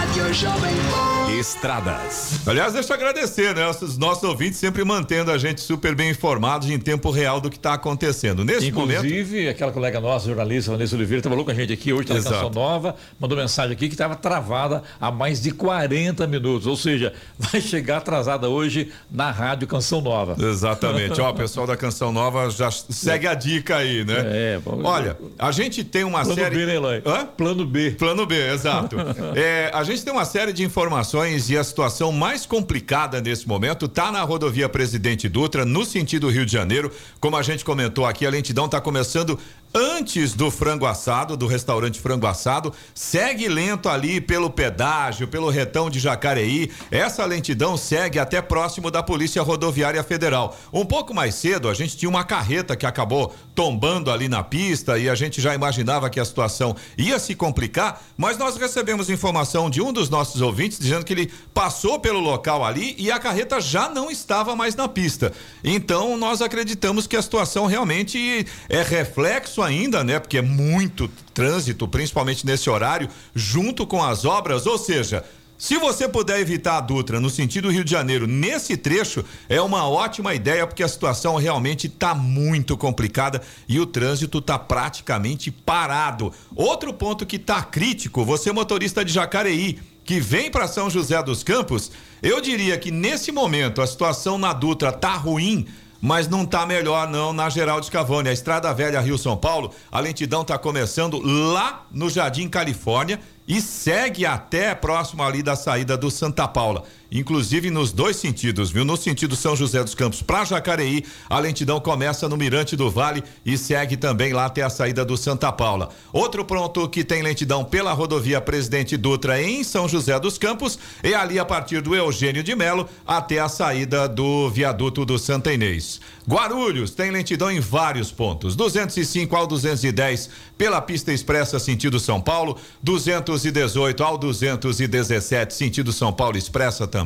Estradas. 1.38 2.46
Aliás, 2.46 2.72
deixa 2.72 2.92
eu 2.92 2.96
agradecer, 2.96 3.54
né? 3.54 3.66
Os 3.68 3.96
nossos 3.96 4.24
ouvintes 4.24 4.58
sempre 4.58 4.84
mantendo 4.84 5.30
a 5.30 5.38
gente 5.38 5.61
super 5.61 5.94
bem 5.94 6.11
informados 6.11 6.68
em 6.68 6.78
tempo 6.78 7.11
real 7.11 7.40
do 7.40 7.48
que 7.48 7.56
está 7.56 7.74
acontecendo. 7.74 8.44
Nesse 8.44 8.66
Inclusive, 8.68 8.98
momento. 8.98 9.06
Inclusive, 9.06 9.48
aquela 9.48 9.72
colega 9.72 10.00
nossa, 10.00 10.26
jornalista 10.26 10.72
Vanessa 10.72 10.94
Oliveira, 10.96 11.22
falou 11.22 11.44
com 11.44 11.50
a 11.50 11.54
gente 11.54 11.72
aqui 11.72 11.92
hoje, 11.92 12.08
tá 12.08 12.14
na 12.14 12.22
Canção 12.22 12.50
Nova, 12.50 12.96
mandou 13.18 13.38
mensagem 13.38 13.72
aqui 13.72 13.88
que 13.88 13.94
estava 13.94 14.16
travada 14.16 14.82
há 15.00 15.11
mais 15.11 15.40
de 15.40 15.50
40 15.50 16.26
minutos. 16.26 16.66
Ou 16.66 16.76
seja, 16.76 17.14
vai 17.38 17.61
chegar 17.61 17.98
atrasada 17.98 18.48
hoje 18.48 18.92
na 19.11 19.30
Rádio 19.30 19.66
Canção 19.66 20.00
Nova. 20.00 20.36
Exatamente. 20.38 21.20
Ó, 21.20 21.30
o 21.30 21.34
pessoal 21.34 21.66
da 21.66 21.76
Canção 21.76 22.12
Nova 22.12 22.50
já 22.50 22.70
segue 22.70 23.26
a 23.26 23.34
dica 23.34 23.76
aí, 23.76 24.04
né? 24.04 24.16
É, 24.18 24.61
bom, 24.62 24.82
Olha, 24.84 25.16
a 25.38 25.52
gente 25.52 25.84
tem 25.84 26.04
uma 26.04 26.20
Plano 26.22 26.34
série. 26.34 26.56
B, 26.56 26.66
né, 26.66 26.74
Eloy? 26.74 27.02
Hã? 27.06 27.24
Plano 27.24 27.64
B. 27.64 27.92
Plano 27.92 28.26
B, 28.26 28.52
exato. 28.52 28.96
é, 29.34 29.70
a 29.72 29.82
gente 29.84 29.99
tem 30.05 30.12
uma 30.12 30.24
série 30.24 30.53
de 30.53 30.64
informações 30.64 31.51
e 31.51 31.57
a 31.57 31.64
situação 31.64 32.12
mais 32.12 32.46
complicada 32.46 33.20
nesse 33.20 33.46
momento 33.46 33.86
está 33.86 34.11
na 34.11 34.22
rodovia 34.22 34.68
Presidente 34.68 35.28
Dutra, 35.28 35.64
no 35.64 35.84
sentido 35.84 36.28
Rio 36.28 36.46
de 36.46 36.53
Janeiro. 36.53 36.92
Como 37.20 37.36
a 37.36 37.42
gente 37.42 37.64
comentou 37.64 38.07
aqui, 38.07 38.26
a 38.26 38.30
lentidão 38.30 38.66
está 38.66 38.80
começando 38.80 39.38
antes 39.75 40.35
do 40.35 40.51
frango 40.51 40.87
assado, 40.87 41.37
do 41.37 41.47
restaurante 41.47 42.01
frango 42.01 42.27
assado, 42.27 42.73
segue 42.95 43.49
lento 43.49 43.89
ali 43.89 44.21
pelo 44.21 44.51
pedágio, 44.51 45.29
pelo 45.29 45.49
retão 45.49 45.89
de 45.89 46.01
Jacareí. 46.01 46.71
Essa 46.91 47.25
lentidão 47.25 47.77
segue 47.77 48.18
até 48.18 48.43
próximo 48.43 48.91
da 48.91 49.03
Polícia 49.03 49.43
Rodoviária 49.43 50.03
Federal. 50.03 50.57
Um 50.73 50.85
pouco 50.85 51.14
mais 51.14 51.35
cedo, 51.35 51.68
a 51.68 51.75
gente 51.75 51.97
tinha 51.97 52.09
uma 52.09 52.25
carreta 52.25 52.75
que 52.75 52.87
acabou 52.87 53.35
tombando 53.55 54.11
ali 54.11 54.29
na 54.29 54.43
pista 54.43 54.99
e 54.99 55.09
a 55.09 55.14
gente 55.14 55.41
já 55.41 55.55
imaginava 55.55 56.11
que 56.11 56.18
a 56.18 56.25
situação 56.25 56.75
ia 56.97 57.18
se 57.18 57.35
complicar, 57.35 58.03
mas 58.16 58.37
nós 58.39 58.57
recebemos 58.57 59.11
informação 59.11 59.71
de 59.71 59.81
um 59.81 59.93
dos 59.93 60.09
nossos 60.09 60.41
ouvintes 60.41 60.79
dizendo 60.79 61.05
que 61.05 61.12
ele 61.12 61.31
passou 61.55 62.01
pelo 62.01 62.21
local 62.21 62.64
ali 62.64 62.95
e 62.99 63.11
a 63.11 63.18
carreta 63.18 63.61
já 63.61 63.89
não 63.89 64.11
estava 64.11 64.57
mais 64.57 64.75
na 64.75 64.89
pista. 64.89 65.33
Então, 65.62 66.16
nós 66.16 66.43
acreditamos 66.43 67.07
que 67.07 67.16
a 67.16 67.23
situação 67.23 67.66
realmente 67.66 68.47
é 68.68 68.83
reflexo 68.83 69.59
ainda, 69.62 70.02
né? 70.04 70.18
Porque 70.18 70.38
é 70.38 70.42
muito 70.42 71.08
trânsito, 71.32 71.86
principalmente 71.88 72.46
nesse 72.46 72.68
horário, 72.68 73.08
junto 73.34 73.86
com 73.86 74.02
as 74.02 74.24
obras, 74.24 74.66
ou 74.66 74.78
seja, 74.78 75.24
se 75.61 75.76
você 75.76 76.08
puder 76.08 76.40
evitar 76.40 76.78
a 76.78 76.80
Dutra 76.80 77.20
no 77.20 77.28
sentido 77.28 77.70
Rio 77.70 77.84
de 77.84 77.90
Janeiro, 77.90 78.26
nesse 78.26 78.78
trecho, 78.78 79.22
é 79.46 79.61
uma 79.61 79.86
ótima 79.86 80.34
ideia, 80.34 80.66
porque 80.66 80.82
a 80.82 80.88
situação 80.88 81.36
realmente 81.36 81.86
está 81.86 82.14
muito 82.14 82.78
complicada 82.78 83.42
e 83.68 83.78
o 83.78 83.84
trânsito 83.84 84.38
está 84.38 84.58
praticamente 84.58 85.50
parado. 85.50 86.32
Outro 86.56 86.94
ponto 86.94 87.26
que 87.26 87.36
está 87.36 87.62
crítico, 87.62 88.24
você 88.24 88.50
motorista 88.50 89.04
de 89.04 89.12
Jacareí, 89.12 89.78
que 90.02 90.18
vem 90.18 90.50
para 90.50 90.66
São 90.66 90.88
José 90.88 91.22
dos 91.22 91.42
Campos, 91.42 91.92
eu 92.22 92.40
diria 92.40 92.78
que 92.78 92.90
nesse 92.90 93.30
momento 93.30 93.82
a 93.82 93.86
situação 93.86 94.38
na 94.38 94.54
Dutra 94.54 94.90
tá 94.90 95.12
ruim, 95.12 95.66
mas 96.01 96.28
não 96.28 96.46
tá 96.46 96.64
melhor 96.64 97.09
não 97.09 97.32
na 97.32 97.48
Geral 97.48 97.80
de 97.80 97.90
Cavone. 97.90 98.28
A 98.28 98.32
Estrada 98.32 98.72
Velha 98.72 99.01
Rio 99.01 99.18
São 99.18 99.36
Paulo, 99.36 99.72
a 99.90 100.01
lentidão 100.01 100.44
tá 100.44 100.57
começando 100.57 101.20
lá 101.22 101.86
no 101.90 102.09
Jardim 102.09 102.48
Califórnia 102.48 103.20
e 103.46 103.61
segue 103.61 104.24
até 104.24 104.74
próximo 104.74 105.22
ali 105.22 105.42
da 105.42 105.57
saída 105.57 105.96
do 105.96 106.11
Santa 106.11 106.46
Paula. 106.46 106.84
Inclusive 107.12 107.70
nos 107.70 107.90
dois 107.90 108.16
sentidos, 108.16 108.70
viu? 108.70 108.84
No 108.84 108.96
sentido 108.96 109.34
São 109.34 109.56
José 109.56 109.82
dos 109.82 109.94
Campos 109.94 110.22
para 110.22 110.44
Jacareí, 110.44 111.04
a 111.28 111.38
lentidão 111.38 111.80
começa 111.80 112.28
no 112.28 112.36
Mirante 112.36 112.76
do 112.76 112.90
Vale 112.90 113.24
e 113.44 113.58
segue 113.58 113.96
também 113.96 114.32
lá 114.32 114.46
até 114.46 114.62
a 114.62 114.70
saída 114.70 115.04
do 115.04 115.16
Santa 115.16 115.50
Paula. 115.50 115.88
Outro 116.12 116.44
ponto 116.44 116.88
que 116.88 117.02
tem 117.02 117.22
lentidão 117.22 117.64
pela 117.64 117.92
rodovia 117.92 118.40
Presidente 118.40 118.96
Dutra 118.96 119.42
em 119.42 119.64
São 119.64 119.88
José 119.88 120.18
dos 120.20 120.38
Campos 120.38 120.78
é 121.02 121.14
ali 121.14 121.38
a 121.38 121.44
partir 121.44 121.80
do 121.80 121.96
Eugênio 121.96 122.42
de 122.42 122.54
Melo 122.54 122.88
até 123.06 123.40
a 123.40 123.48
saída 123.48 124.08
do 124.08 124.48
viaduto 124.50 125.04
do 125.04 125.18
Santa 125.18 125.52
Inês. 125.52 126.00
Guarulhos 126.28 126.92
tem 126.92 127.11
lentidão 127.11 127.50
em 127.50 127.58
vários 127.58 128.12
pontos. 128.12 128.54
205 128.54 129.34
ao 129.34 129.46
210 129.48 130.30
pela 130.56 130.80
pista 130.80 131.12
expressa 131.12 131.58
sentido 131.58 131.98
São 131.98 132.20
Paulo, 132.20 132.56
218 132.82 134.04
ao 134.04 134.16
217 134.16 135.54
sentido 135.54 135.92
São 135.92 136.12
Paulo 136.12 136.36
expressa 136.36 136.86
também, 136.86 136.99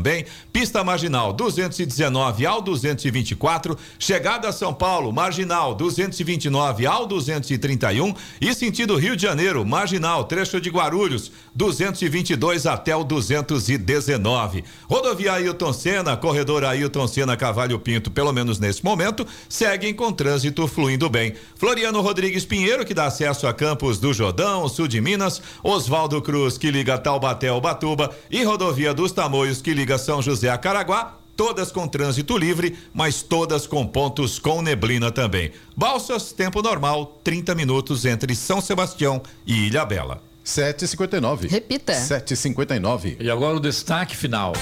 pista 0.53 0.82
marginal 0.82 1.32
219 1.32 2.47
ao 2.47 2.62
224, 2.62 3.76
chegada 3.99 4.49
a 4.49 4.53
São 4.53 4.72
Paulo, 4.72 5.12
marginal 5.12 5.74
229 5.74 6.86
ao 6.86 7.07
231 7.07 8.14
e 8.40 8.55
sentido 8.55 8.97
Rio 8.97 9.16
de 9.16 9.22
Janeiro, 9.22 9.64
marginal 9.64 10.24
trecho 10.24 10.61
de 10.61 10.70
Guarulhos 10.70 11.30
222 11.55 12.66
até 12.66 12.97
o 12.97 13.05
219. 13.05 14.64
Rodovia 14.88 15.34
Ailton 15.34 15.72
Senna, 15.72 16.16
corredor 16.16 16.64
Ailton 16.64 17.07
Senna 17.07 17.36
Cavalho 17.36 17.78
Pinto, 17.78 18.11
pelo 18.11 18.32
menos 18.32 18.59
nesse 18.59 18.84
momento, 18.84 19.26
seguem 19.49 19.95
com 19.95 20.12
trânsito 20.12 20.66
fluindo 20.66 21.09
bem. 21.09 21.34
Floriano 21.57 22.01
Rodrigues 22.01 22.45
Pinheiro, 22.45 22.84
que 22.84 22.95
dá 22.95 23.07
acesso 23.07 23.47
a 23.47 23.55
Campos 23.55 23.99
do 23.99 24.12
Jordão, 24.12 24.68
sul 24.68 24.88
de 24.88 25.01
Minas, 25.01 25.40
Oswaldo 25.62 26.20
Cruz, 26.20 26.59
que 26.59 26.70
liga 26.70 26.99
Taubaté 26.99 27.49
ao 27.49 27.61
Batuba, 27.61 28.11
e 28.30 28.42
Rodovia 28.42 28.92
dos 28.92 29.12
Tamoios, 29.12 29.62
que 29.62 29.72
liga 29.72 29.84
São 29.99 30.22
José 30.22 30.49
a 30.49 30.57
Caraguá, 30.59 31.18
todas 31.37 31.70
com 31.70 31.87
trânsito 31.87 32.37
livre, 32.39 32.76
mas 32.93 33.22
todas 33.22 33.66
com 33.66 33.87
pontos 33.87 34.39
com 34.39 34.62
neblina 34.62 35.11
também. 35.11 35.53
Balsas, 35.76 36.32
tempo 36.32 36.62
normal, 36.62 37.20
30 37.22 37.55
minutos 37.55 38.05
entre 38.05 38.35
São 38.35 38.61
Sebastião 38.61 39.22
e 39.47 39.66
Ilha 39.66 39.85
Bela. 39.85 40.22
7h59. 40.45 41.49
Repita. 41.49 41.93
7h59. 41.93 43.16
E 43.20 43.30
agora 43.30 43.57
o 43.57 43.61
destaque 43.61 44.16
final. 44.16 44.53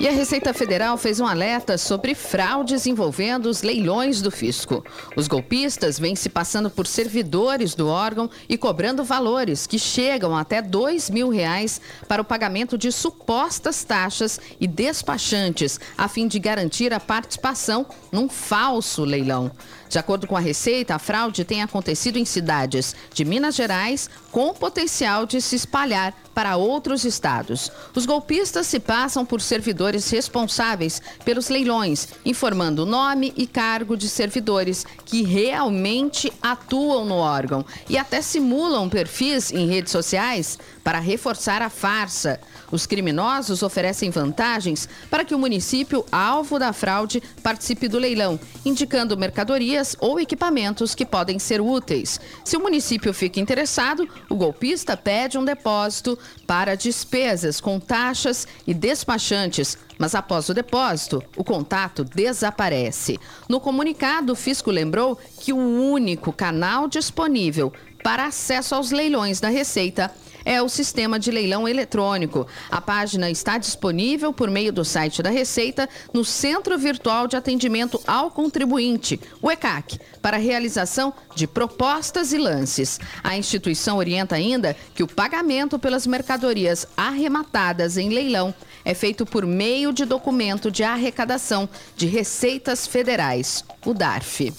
E 0.00 0.08
a 0.08 0.10
Receita 0.10 0.52
Federal 0.52 0.98
fez 0.98 1.20
um 1.20 1.26
alerta 1.26 1.78
sobre 1.78 2.14
fraudes 2.14 2.84
envolvendo 2.86 3.46
os 3.46 3.62
leilões 3.62 4.20
do 4.20 4.30
fisco. 4.30 4.84
Os 5.16 5.28
golpistas 5.28 5.98
vêm 5.98 6.16
se 6.16 6.28
passando 6.28 6.68
por 6.68 6.86
servidores 6.86 7.74
do 7.74 7.88
órgão 7.88 8.28
e 8.48 8.58
cobrando 8.58 9.04
valores 9.04 9.66
que 9.66 9.78
chegam 9.78 10.36
até 10.36 10.60
dois 10.60 11.08
mil 11.08 11.28
reais 11.28 11.80
para 12.08 12.20
o 12.20 12.24
pagamento 12.24 12.76
de 12.76 12.90
supostas 12.90 13.84
taxas 13.84 14.40
e 14.60 14.66
despachantes, 14.66 15.78
a 15.96 16.08
fim 16.08 16.26
de 16.26 16.38
garantir 16.38 16.92
a 16.92 16.98
participação 16.98 17.86
num 18.10 18.28
falso 18.28 19.04
leilão. 19.04 19.52
De 19.94 19.98
acordo 20.00 20.26
com 20.26 20.36
a 20.36 20.40
Receita, 20.40 20.96
a 20.96 20.98
fraude 20.98 21.44
tem 21.44 21.62
acontecido 21.62 22.18
em 22.18 22.24
cidades 22.24 22.96
de 23.12 23.24
Minas 23.24 23.54
Gerais, 23.54 24.10
com 24.32 24.52
potencial 24.52 25.24
de 25.24 25.40
se 25.40 25.54
espalhar 25.54 26.12
para 26.34 26.56
outros 26.56 27.04
estados. 27.04 27.70
Os 27.94 28.04
golpistas 28.04 28.66
se 28.66 28.80
passam 28.80 29.24
por 29.24 29.40
servidores 29.40 30.10
responsáveis 30.10 31.00
pelos 31.24 31.48
leilões, 31.48 32.08
informando 32.24 32.82
o 32.82 32.86
nome 32.86 33.32
e 33.36 33.46
cargo 33.46 33.96
de 33.96 34.08
servidores 34.08 34.84
que 35.04 35.22
realmente 35.22 36.32
atuam 36.42 37.04
no 37.04 37.14
órgão 37.14 37.64
e 37.88 37.96
até 37.96 38.20
simulam 38.20 38.88
perfis 38.88 39.52
em 39.52 39.68
redes 39.68 39.92
sociais 39.92 40.58
para 40.84 41.00
reforçar 41.00 41.62
a 41.62 41.70
farsa. 41.70 42.38
Os 42.70 42.86
criminosos 42.86 43.62
oferecem 43.62 44.10
vantagens 44.10 44.86
para 45.10 45.24
que 45.24 45.34
o 45.34 45.38
município 45.38 46.04
alvo 46.12 46.58
da 46.58 46.72
fraude 46.74 47.22
participe 47.42 47.88
do 47.88 47.98
leilão, 47.98 48.38
indicando 48.64 49.16
mercadorias 49.16 49.96
ou 49.98 50.20
equipamentos 50.20 50.94
que 50.94 51.06
podem 51.06 51.38
ser 51.38 51.60
úteis. 51.60 52.20
Se 52.44 52.56
o 52.56 52.60
município 52.60 53.14
fica 53.14 53.40
interessado, 53.40 54.06
o 54.28 54.36
golpista 54.36 54.96
pede 54.96 55.38
um 55.38 55.44
depósito 55.44 56.18
para 56.46 56.74
despesas 56.74 57.60
com 57.60 57.80
taxas 57.80 58.46
e 58.66 58.74
despachantes, 58.74 59.78
mas 59.98 60.14
após 60.14 60.48
o 60.48 60.54
depósito, 60.54 61.22
o 61.36 61.44
contato 61.44 62.04
desaparece. 62.04 63.18
No 63.48 63.60
comunicado, 63.60 64.32
o 64.32 64.36
fisco 64.36 64.70
lembrou 64.70 65.18
que 65.40 65.52
o 65.52 65.56
único 65.56 66.32
canal 66.32 66.88
disponível 66.88 67.72
para 68.02 68.26
acesso 68.26 68.74
aos 68.74 68.90
leilões 68.90 69.40
da 69.40 69.48
Receita 69.48 70.12
é 70.44 70.60
o 70.62 70.68
sistema 70.68 71.18
de 71.18 71.30
leilão 71.30 71.66
eletrônico. 71.66 72.46
A 72.70 72.80
página 72.80 73.30
está 73.30 73.58
disponível 73.58 74.32
por 74.32 74.50
meio 74.50 74.72
do 74.72 74.84
site 74.84 75.22
da 75.22 75.30
Receita 75.30 75.88
no 76.12 76.24
Centro 76.24 76.76
Virtual 76.78 77.26
de 77.26 77.36
Atendimento 77.36 78.00
ao 78.06 78.30
Contribuinte, 78.30 79.20
o 79.40 79.50
ECAC, 79.50 79.98
para 80.20 80.36
realização 80.36 81.12
de 81.34 81.46
propostas 81.46 82.32
e 82.32 82.38
lances. 82.38 83.00
A 83.22 83.36
instituição 83.36 83.98
orienta 83.98 84.34
ainda 84.34 84.76
que 84.94 85.02
o 85.02 85.08
pagamento 85.08 85.78
pelas 85.78 86.06
mercadorias 86.06 86.86
arrematadas 86.96 87.96
em 87.96 88.08
leilão 88.08 88.54
é 88.84 88.94
feito 88.94 89.24
por 89.24 89.46
meio 89.46 89.92
de 89.92 90.04
documento 90.04 90.70
de 90.70 90.84
arrecadação 90.84 91.68
de 91.96 92.06
receitas 92.06 92.86
federais, 92.86 93.64
o 93.84 93.94
DARF. 93.94 94.52